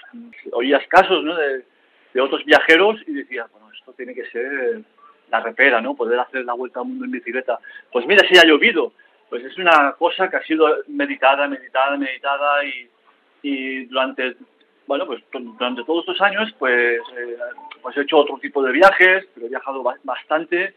[0.52, 1.64] oías casos de,
[2.12, 4.82] de otros viajeros y decías, bueno, esto tiene que ser
[5.30, 5.94] la repera, ¿no?
[5.94, 7.58] Poder hacer la vuelta al mundo en bicicleta.
[7.92, 8.92] Pues mira, si ha llovido,
[9.28, 12.64] pues es una cosa que ha sido meditada, meditada, meditada
[13.42, 14.36] y, durante,
[14.86, 17.36] bueno, pues durante todos estos años, pues, eh,
[17.82, 20.74] pues he hecho otro tipo de viajes, pero he viajado ba- bastante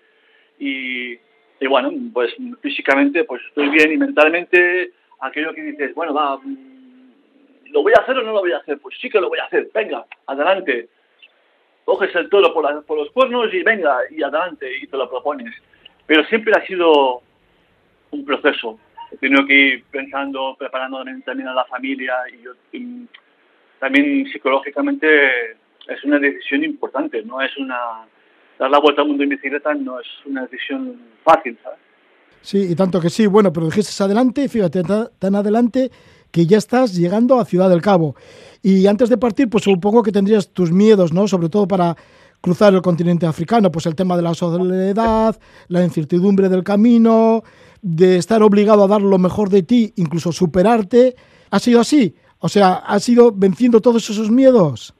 [0.59, 1.13] y,
[1.59, 4.91] y bueno, pues físicamente pues estoy bien y mentalmente
[5.21, 8.57] aquello que dices, bueno, va, mm, ¿lo voy a hacer o no lo voy a
[8.57, 8.79] hacer?
[8.79, 10.89] Pues sí que lo voy a hacer, venga, adelante.
[11.85, 15.09] Coges el toro por, la- por los cuernos y venga, y adelante, y te lo
[15.09, 15.53] propones.
[16.05, 17.21] Pero siempre ha sido
[18.11, 18.79] un proceso.
[19.11, 23.05] He tenido que ir pensando, preparándome también a la familia y yo y
[23.79, 25.51] también psicológicamente
[25.87, 28.05] es una decisión importante, no es una
[28.59, 31.79] dar la vuelta al mundo en bicicleta no es una decisión fácil, ¿sabes?
[32.41, 33.25] Sí, y tanto que sí.
[33.27, 35.89] Bueno, pero dijiste adelante, fíjate, ta- tan adelante
[36.31, 38.15] que ya estás llegando a Ciudad del Cabo.
[38.63, 41.27] Y antes de partir, pues supongo que tendrías tus miedos, ¿no?
[41.27, 41.95] Sobre todo para
[42.41, 47.43] cruzar el continente africano, pues el tema de la soledad, la incertidumbre del camino,
[47.81, 51.15] de estar obligado a dar lo mejor de ti, incluso superarte.
[51.51, 52.15] ¿Ha sido así?
[52.39, 54.93] O sea, ¿has ido venciendo todos esos miedos?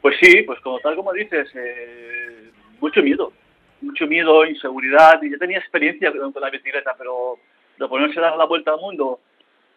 [0.00, 3.32] Pues sí, pues como tal como dices, eh, mucho miedo,
[3.80, 7.38] mucho miedo, inseguridad, y yo tenía experiencia con la bicicleta, pero
[7.78, 9.20] de ponerse a dar la vuelta al mundo,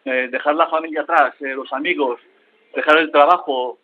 [0.08, 2.20] eh, dejar la familia atrás, eh, los amigos,
[2.74, 3.78] dejar el trabajo,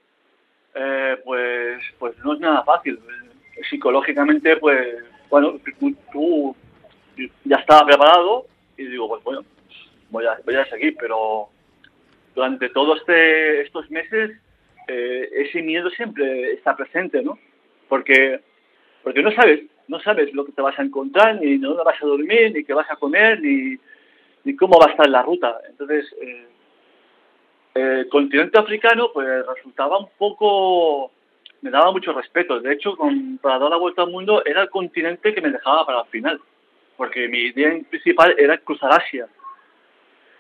[0.75, 2.95] eh, pues, pues no es nada fácil.
[2.95, 5.61] Eh, Psicológicamente, pues, bueno,
[6.13, 6.57] tú,
[7.45, 8.47] ya estaba preparado
[8.77, 9.45] y digo, pues bueno,
[10.11, 11.49] voy a, seguir, pero
[12.35, 14.33] durante todos este, estos meses
[14.87, 17.39] ese miedo siempre está presente, ¿no?
[17.89, 18.41] Porque,
[19.03, 22.07] porque no sabes, no sabes lo que te vas a encontrar, ni dónde vas a
[22.07, 23.79] dormir, ni qué vas a comer, ni,
[24.45, 25.61] ni cómo va a estar la ruta.
[25.69, 26.47] Entonces, eh,
[27.75, 31.11] el continente africano, pues resultaba un poco,
[31.61, 32.61] me daba mucho respeto.
[32.61, 32.97] De hecho,
[33.41, 36.41] para dar la vuelta al mundo era el continente que me dejaba para el final,
[36.97, 39.29] porque mi idea principal era cruzar Asia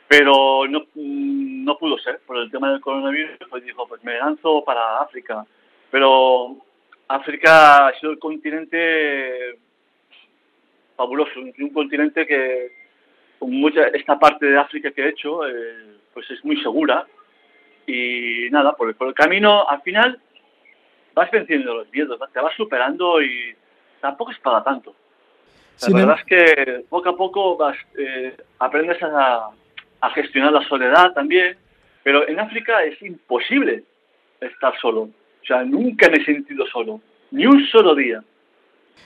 [0.06, 4.62] pero no, no pudo ser por el tema del coronavirus pues dijo pues me lanzo
[4.64, 5.44] para África
[5.90, 6.56] pero
[7.08, 9.58] África ha sido el continente
[10.96, 12.83] fabuloso un, continente que
[13.46, 17.06] mucha esta parte de África que he hecho eh, pues es muy segura
[17.86, 20.18] y nada por el, por el camino al final
[21.14, 23.54] vas venciendo los miedos te vas superando y
[24.00, 24.94] tampoco es para tanto
[25.80, 29.50] la Sin em- verdad es que poco a poco vas, eh, aprendes a,
[30.00, 31.56] a gestionar la soledad también,
[32.02, 33.82] pero en África es imposible
[34.40, 35.02] estar solo.
[35.02, 38.22] O sea, nunca me he sentido solo, ni un solo día.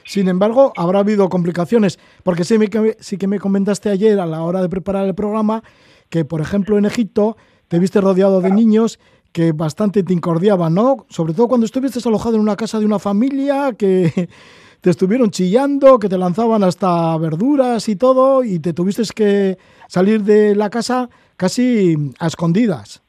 [0.04, 2.68] Sin embargo, habrá habido complicaciones, porque sí, me,
[2.98, 5.62] sí que me comentaste ayer a la hora de preparar el programa
[6.08, 7.36] que, por ejemplo, en Egipto
[7.68, 8.98] te viste rodeado de niños
[9.32, 11.06] que bastante te incordiaban, ¿no?
[11.08, 14.10] Sobre todo cuando estuviste alojado en una casa de una familia que
[14.80, 20.22] te estuvieron chillando, que te lanzaban hasta verduras y todo, y te tuviste que salir
[20.22, 23.02] de la casa casi a escondidas.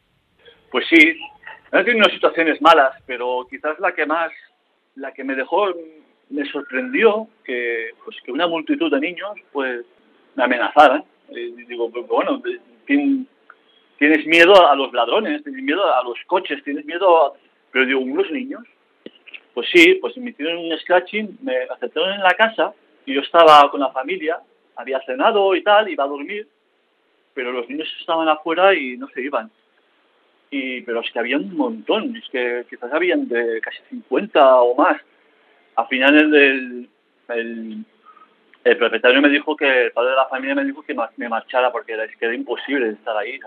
[0.71, 0.97] Pues sí,
[1.71, 4.31] he tenido unas situaciones malas, pero quizás la que más,
[4.95, 5.67] la que me dejó,
[6.29, 9.85] me sorprendió que, pues, que una multitud de niños, pues,
[10.35, 11.03] me amenazaran.
[11.29, 12.41] Eh, digo, pues, bueno,
[12.87, 13.25] tien-
[13.97, 17.33] tienes miedo a los ladrones, tienes miedo a los coches, tienes miedo a...
[17.71, 18.63] Pero digo, unos niños.
[19.53, 22.73] Pues sí, pues me hicieron un scratching, me aceptaron en la casa
[23.05, 24.39] y yo estaba con la familia,
[24.75, 26.47] había cenado y tal, iba a dormir,
[27.33, 29.51] pero los niños estaban afuera y no se iban.
[30.51, 34.75] Y, pero es que había un montón, es que quizás habían de casi 50 o
[34.75, 35.01] más.
[35.79, 36.89] Al final el,
[37.29, 37.85] el,
[38.65, 41.71] el, propietario me dijo que, el padre de la familia me dijo que me marchara
[41.71, 43.39] porque era, es que imposible estar ahí.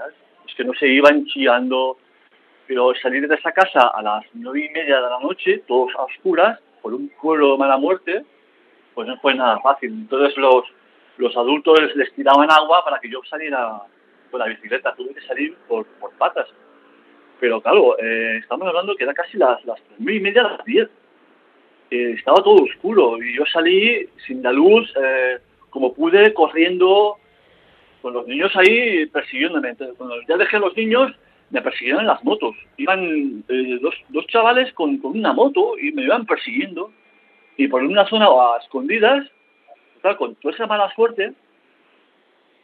[0.49, 1.99] Es que no se iban chillando,
[2.67, 6.05] pero salir de esa casa a las nueve y media de la noche, todos a
[6.05, 8.25] oscuras, por un pueblo de mala muerte,
[8.95, 9.91] pues no fue nada fácil.
[9.91, 10.65] Entonces los,
[11.19, 13.83] los adultos les, les tiraban agua para que yo saliera
[14.31, 16.49] con la bicicleta, tuve que salir por, por patas.
[17.41, 20.89] Pero claro, eh, estamos hablando que era casi las, las nueve y media, las diez.
[21.93, 25.39] Estaba todo oscuro y yo salí sin la luz, eh,
[25.69, 27.19] como pude, corriendo
[28.01, 29.77] con los niños ahí persiguiéndome.
[29.99, 31.13] Cuando ya dejé los niños,
[31.51, 32.57] me persiguieron en las motos.
[32.79, 36.91] Iban eh, dos, dos chavales con, con una moto y me iban persiguiendo.
[37.59, 39.29] Y por una zona a escondidas,
[40.17, 41.33] con toda esa mala suerte,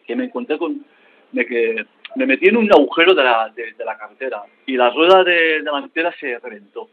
[0.07, 0.87] que me encontré con...
[1.33, 1.85] de que
[2.17, 5.61] me metí en un agujero de la, de, de la carretera y la rueda de
[5.63, 6.89] delantera se reventó.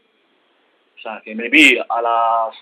[0.96, 2.56] O sea, que me vi a las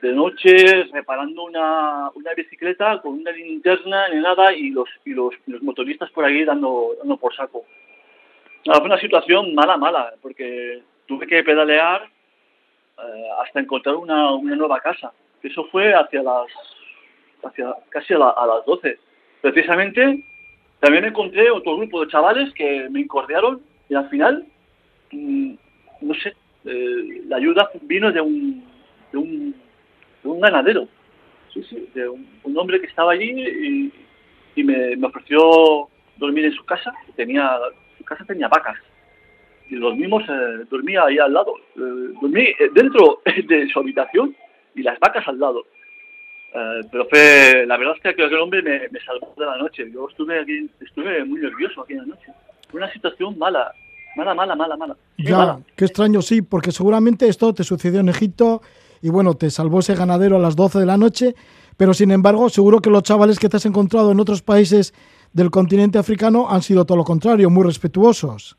[0.00, 5.32] de noche reparando una, una bicicleta con una linterna ni nada y los, y los,
[5.46, 7.64] los motoristas por ahí dando, dando por saco.
[8.66, 12.08] Nada, fue una situación mala, mala, porque tuve que pedalear
[12.98, 15.12] eh, hasta encontrar una, una nueva casa.
[15.42, 16.46] Eso fue hacia las
[17.44, 18.98] hacia casi a las 12.
[19.40, 20.24] Precisamente
[20.80, 24.46] también encontré otro grupo de chavales que me incordiaron y al final,
[25.10, 25.54] mm,
[26.00, 26.34] no sé,
[26.64, 28.64] eh, la ayuda vino de un,
[29.12, 29.54] de un,
[30.22, 30.88] de un ganadero.
[31.52, 33.92] Sí, sí, de un, hombre que estaba allí y,
[34.56, 36.92] y me, me ofreció dormir en su casa.
[37.16, 37.58] Tenía,
[37.98, 38.78] su casa tenía vacas
[39.72, 41.54] y dormimos, eh, dormía ahí al lado.
[41.76, 44.36] Eh, dormí eh, dentro de su habitación
[44.74, 45.64] y las vacas al lado.
[46.54, 49.90] Eh, pero fue, la verdad es que aquel hombre me, salvó de la noche.
[49.90, 52.26] Yo estuve aquí, estuve muy nervioso aquella noche.
[52.68, 53.72] Fue una situación mala,
[54.16, 54.96] mala, mala, mala, mala.
[55.18, 55.60] Muy Ya, mala.
[55.76, 58.62] qué extraño, sí, porque seguramente esto te sucedió en Egipto
[59.00, 61.34] y bueno, te salvó ese ganadero a las 12 de la noche,
[61.76, 64.94] pero sin embargo, seguro que los chavales que te has encontrado en otros países
[65.32, 68.56] del continente africano han sido todo lo contrario, muy respetuosos.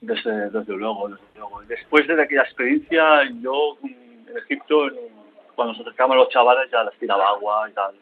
[0.00, 1.60] Desde, desde luego, desde luego.
[1.68, 3.02] Después de aquella experiencia,
[3.40, 3.86] yo mm,
[4.30, 4.88] en Egipto,
[5.54, 7.94] cuando se acercaban los chavales, ya les tiraba agua y tal.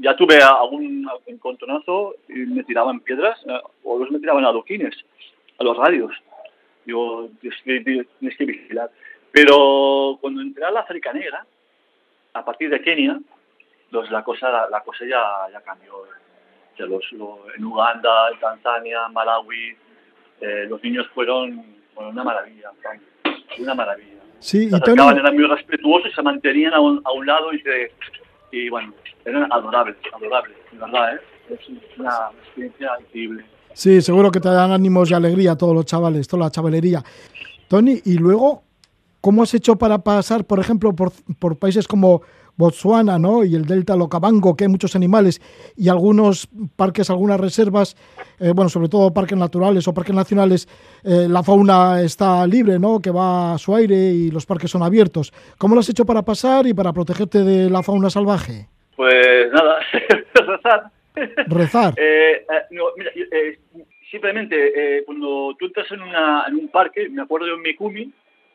[0.00, 4.94] Ya tuve algún encontronazo y me tiraban piedras, eh, o los me tiraban adoquines,
[5.62, 6.12] a los radios.
[6.84, 8.90] Digo, tienes que, vigilar.
[9.30, 11.44] Pero cuando entré a la África Negra,
[12.34, 13.18] a partir de Kenia,
[13.90, 15.96] pues la cosa, la, cosa ya, ya cambió.
[15.96, 16.06] O
[16.76, 19.76] sea, los, lo- en Uganda, en Tanzania, Malawi,
[20.40, 22.70] eh, los niños fueron bueno, una maravilla,
[23.58, 24.20] una maravilla.
[24.40, 27.92] Sí, Se acercaban, eran muy respetuosos se mantenían a un, a un lado y, se,
[28.50, 28.92] y bueno,
[29.24, 31.20] eran adorables, adorables, de verdad, ¿eh?
[31.50, 33.44] Es una experiencia increíble.
[33.74, 37.02] Sí, seguro que te dan ánimos y alegría a todos los chavales, toda la chavalería.
[37.68, 38.62] Tony, y luego,
[39.20, 42.22] ¿cómo has hecho para pasar, por ejemplo, por, por países como
[42.56, 43.44] Botswana, ¿no?
[43.44, 45.40] Y el Delta Locabango, que hay muchos animales
[45.76, 47.96] y algunos parques, algunas reservas,
[48.38, 50.68] eh, bueno, sobre todo parques naturales o parques nacionales,
[51.02, 53.00] eh, la fauna está libre, ¿no?
[53.00, 55.32] Que va a su aire y los parques son abiertos.
[55.58, 58.68] ¿Cómo lo has hecho para pasar y para protegerte de la fauna salvaje?
[58.96, 60.90] Pues nada.
[61.14, 61.94] Rezar.
[61.98, 63.58] Eh, eh, no, eh,
[64.10, 68.10] simplemente cuando tú entras en, una, en un parque, me acuerdo de un Mikumi,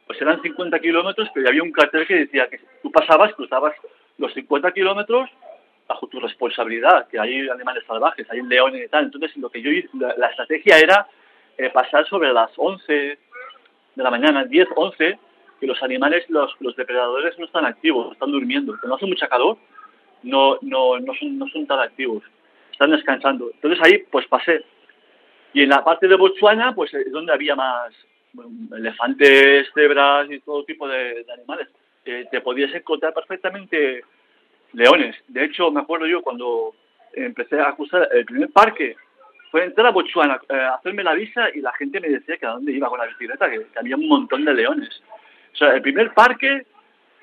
[0.06, 3.74] pues eran 50 kilómetros, pero había un cartel que decía que tú pasabas, cruzabas
[4.18, 5.30] los 50 kilómetros
[5.88, 9.06] bajo tu responsabilidad, que hay animales salvajes, hay leones y tal.
[9.06, 11.08] Entonces, lo que yo la, la estrategia era
[11.74, 15.20] pasar sobre las 11 de la mañana, 10, 11,
[15.60, 18.76] que los animales, los, los depredadores no están activos, están durmiendo.
[18.80, 19.58] Cuando hace mucha calor,
[20.24, 22.24] no, no, no, son, no son tan activos,
[22.78, 23.50] están descansando.
[23.52, 24.64] Entonces ahí pues pasé.
[25.54, 27.92] Y en la parte de Botswana pues es donde había más
[28.76, 31.68] elefantes, cebras y todo tipo de, animales.
[32.06, 34.04] Eh, te podías encontrar perfectamente
[34.74, 35.16] leones.
[35.28, 36.76] De hecho, me acuerdo yo cuando
[37.14, 38.96] empecé a cruzar el primer parque,
[39.50, 42.52] fue entrar a Botswana, eh, hacerme la visa y la gente me decía que a
[42.52, 45.02] dónde iba con la bicicleta, que, que había un montón de leones.
[45.54, 46.68] O sea, el primer parque,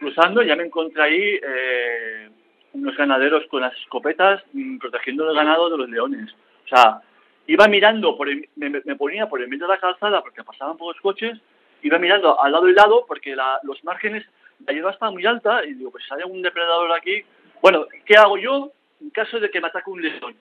[0.01, 2.29] cruzando, ya me encontré ahí eh,
[2.75, 6.33] unos ganaderos con las escopetas mm, protegiendo el ganado de los leones.
[6.65, 7.01] O sea,
[7.47, 11.01] iba mirando, por el- me, ponía por el medio de la calzada porque pasaban pocos
[11.01, 11.39] coches,
[11.83, 14.25] iba mirando al lado y lado porque la- los márgenes,
[14.67, 17.23] la hierba estaba muy alta y digo, pues si hay algún depredador aquí,
[17.63, 18.71] bueno, ¿qué hago yo
[19.01, 20.35] en caso de que me ataque un león?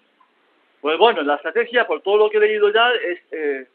[0.82, 3.68] Pues bueno, la estrategia, por todo lo que he leído ya, es eh,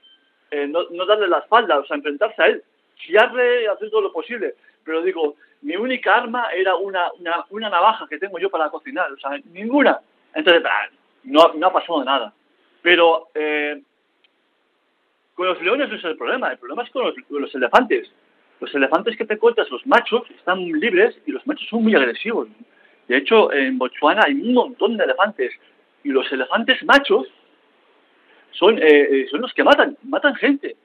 [0.50, 2.62] eh, no, darle la espalda, o sea, enfrentarse a él,
[2.96, 4.54] chillarle y hacer todo lo posible.
[4.88, 9.12] Pero digo, mi única arma era una, una, una navaja que tengo yo para cocinar,
[9.12, 10.00] o sea, ninguna.
[10.32, 10.88] Entonces, bah,
[11.24, 12.32] no, no ha pasado nada.
[12.80, 13.82] Pero eh,
[15.34, 18.10] con los leones no es el problema, el problema es con los, con los elefantes.
[18.60, 22.48] Los elefantes que te encuentras, los machos, están libres y los machos son muy agresivos.
[23.06, 25.52] De hecho, en Botswana hay un montón de elefantes
[26.02, 27.26] y los elefantes machos
[28.52, 30.76] son, eh, eh, son los que matan, matan gente.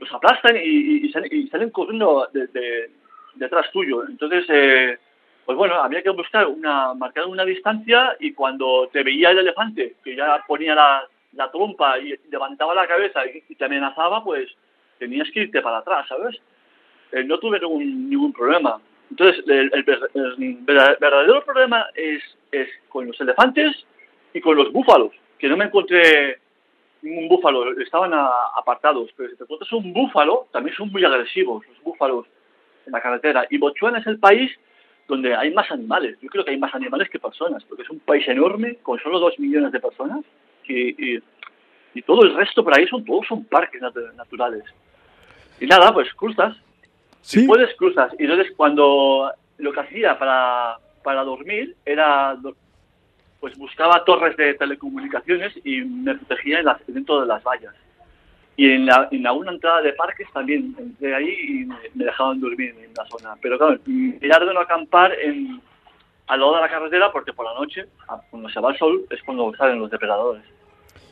[0.00, 2.90] Los aplastan y, salen, y salen corriendo de-
[3.34, 4.04] detrás tuyo.
[4.08, 4.98] Entonces, eh,
[5.44, 9.96] pues bueno, había que buscar una, marcar una distancia y cuando te veía el elefante,
[10.04, 11.04] que ya ponía la,
[11.34, 14.48] la trompa y levantaba la cabeza y, te amenazaba, pues
[14.98, 16.36] tenías que irte para atrás, ¿sabes?
[17.12, 18.80] Eh, no tuve ningún, ningún problema.
[19.10, 23.84] Entonces, el, el ver- el verda- verdadero problema es, es con los elefantes
[24.32, 26.38] y con los búfalos, que no me encontré
[27.02, 31.66] ningún búfalo, estaban a- apartados, pero si te encuentras un búfalo, también son muy agresivos
[31.66, 32.26] los búfalos
[32.86, 33.46] en la carretera.
[33.50, 34.50] Y Botswana es el país
[35.08, 36.16] donde hay más animales.
[36.20, 39.18] Yo creo que hay más animales que personas, porque es un país enorme con solo
[39.18, 40.24] dos millones de personas
[40.66, 41.22] y, y,
[41.94, 44.64] y todo el resto por ahí son todos son parques nat- naturales.
[45.60, 46.56] Y nada, pues cruzas.
[47.20, 48.12] Si Sí, puedes, cruzas.
[48.18, 52.36] Y entonces cuando lo que hacía para, para dormir era,
[53.40, 57.74] pues buscaba torres de telecomunicaciones y me protegía en las- dentro de las vallas.
[58.56, 62.74] Y en, la, en alguna entrada de parques también entré ahí y me, dejaban dormir
[62.78, 63.34] en la zona.
[63.40, 65.60] Pero claro, mirar de no acampar en,
[66.26, 67.86] al lado de la carretera porque por la noche,
[68.30, 70.42] cuando se va el sol, es cuando salen los depredadores.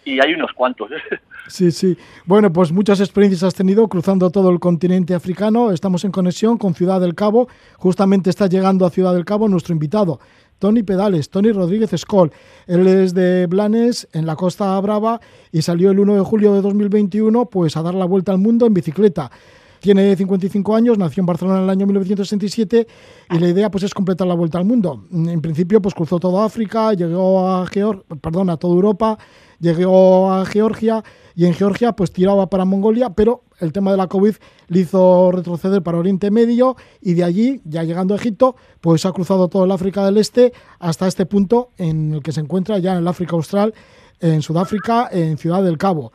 [0.05, 0.91] Y hay unos cuantos.
[1.49, 1.97] Sí, sí.
[2.27, 5.73] Bueno, pues muchas experiencias has tenido cruzando todo el continente africano.
[5.73, 7.49] Estamos en conexión con Ciudad del Cabo.
[7.77, 10.21] Justamente está llegando a Ciudad del Cabo nuestro invitado,
[10.61, 12.31] Tony Pedales, Tony Rodríguez Escol.
[12.69, 16.61] Él es de Blanes, en la Costa Brava, y salió el 1 de julio de
[16.61, 19.33] 2021 pues, a dar la vuelta al mundo en bicicleta.
[19.81, 22.87] Tiene 55 años, nació en Barcelona en el año 1967
[23.31, 25.07] y la idea pues es completar la vuelta al mundo.
[25.11, 29.19] En principio pues cruzó toda África, llegó a Geor perdón, a toda Europa,
[29.59, 31.03] llegó a Georgia
[31.35, 34.35] y en Georgia pues tiraba para Mongolia, pero el tema de la COVID
[34.69, 39.13] le hizo retroceder para Oriente Medio y de allí, ya llegando a Egipto, pues ha
[39.13, 42.93] cruzado toda el África del Este hasta este punto en el que se encuentra ya
[42.93, 43.73] en el África Austral,
[44.21, 46.13] en Sudáfrica, en Ciudad del Cabo.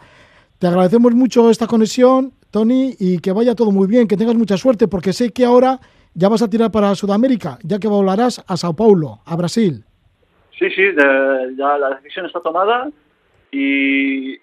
[0.59, 4.55] Te agradecemos mucho esta conexión, Tony, y que vaya todo muy bien, que tengas mucha
[4.55, 5.77] suerte, porque sé que ahora
[6.13, 9.83] ya vas a tirar para Sudamérica, ya que volarás a Sao Paulo, a Brasil.
[10.57, 10.83] Sí, sí,
[11.57, 12.89] ya la decisión está tomada
[13.51, 14.37] y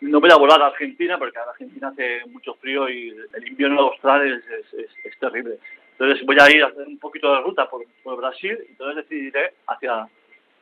[0.00, 3.78] no voy a volar a Argentina porque en Argentina hace mucho frío y el invierno
[3.90, 5.58] austral es, es- es- es terrible.
[5.98, 9.04] Entonces voy a ir a hacer un poquito de ruta por, por Brasil y entonces
[9.06, 10.08] decidiré hacia,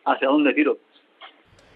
[0.05, 0.78] hacia dónde tiro.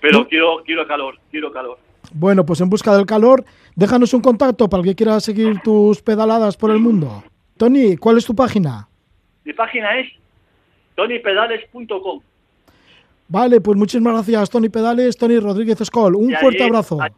[0.01, 1.79] Pero quiero, quiero calor, quiero calor.
[2.13, 3.45] Bueno, pues en busca del calor,
[3.77, 7.23] déjanos un contacto para el que quiera seguir tus pedaladas por el mundo.
[7.57, 8.89] Tony, ¿cuál es tu página?
[9.45, 10.09] Mi página es
[10.95, 12.21] tonypedales.com.
[13.29, 16.17] Vale, pues muchísimas gracias, Tony Pedales, Tony Rodríguez Escol.
[16.17, 17.01] Un fuerte abrazo.
[17.01, 17.15] allí-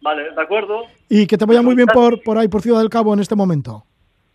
[0.00, 0.82] vale, de acuerdo.
[1.08, 3.34] Y que te vaya muy bien por, por ahí, por Ciudad del Cabo, en este
[3.34, 3.84] momento.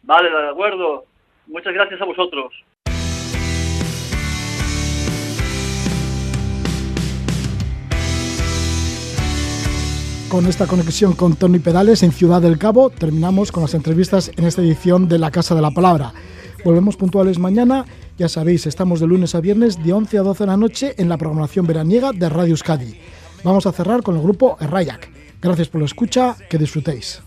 [0.04, 1.06] Vale, de acuerdo.
[1.48, 2.52] Muchas gracias a vosotros.
[10.32, 14.46] Con esta conexión con Tony Pedales en Ciudad del Cabo, terminamos con las entrevistas en
[14.46, 16.14] esta edición de La Casa de la Palabra.
[16.64, 17.84] Volvemos puntuales mañana.
[18.18, 21.10] Ya sabéis, estamos de lunes a viernes de 11 a 12 de la noche en
[21.10, 22.98] la programación veraniega de Radio Euskadi.
[23.44, 25.10] Vamos a cerrar con el grupo Errayak.
[25.42, 27.22] Gracias por la escucha, que disfrutéis.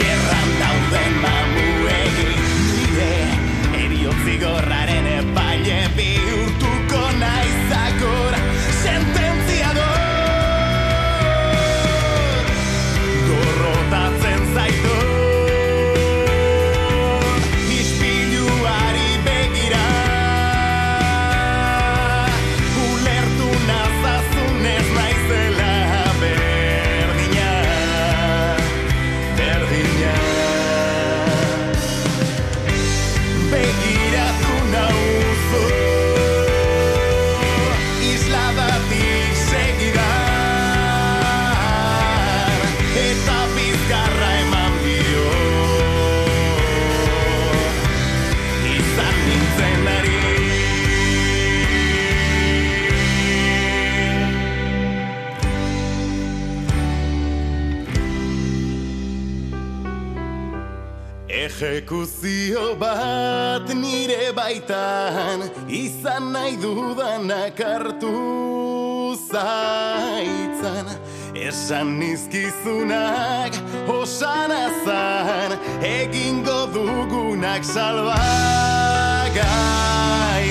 [0.00, 2.30] gerran dauden mamuegi
[2.76, 3.12] nire
[3.84, 4.89] eriotzi gorrare
[71.70, 73.54] Esan nizkizunak
[73.86, 75.52] osanazan
[75.86, 80.49] egingo dugunak salbagaitzan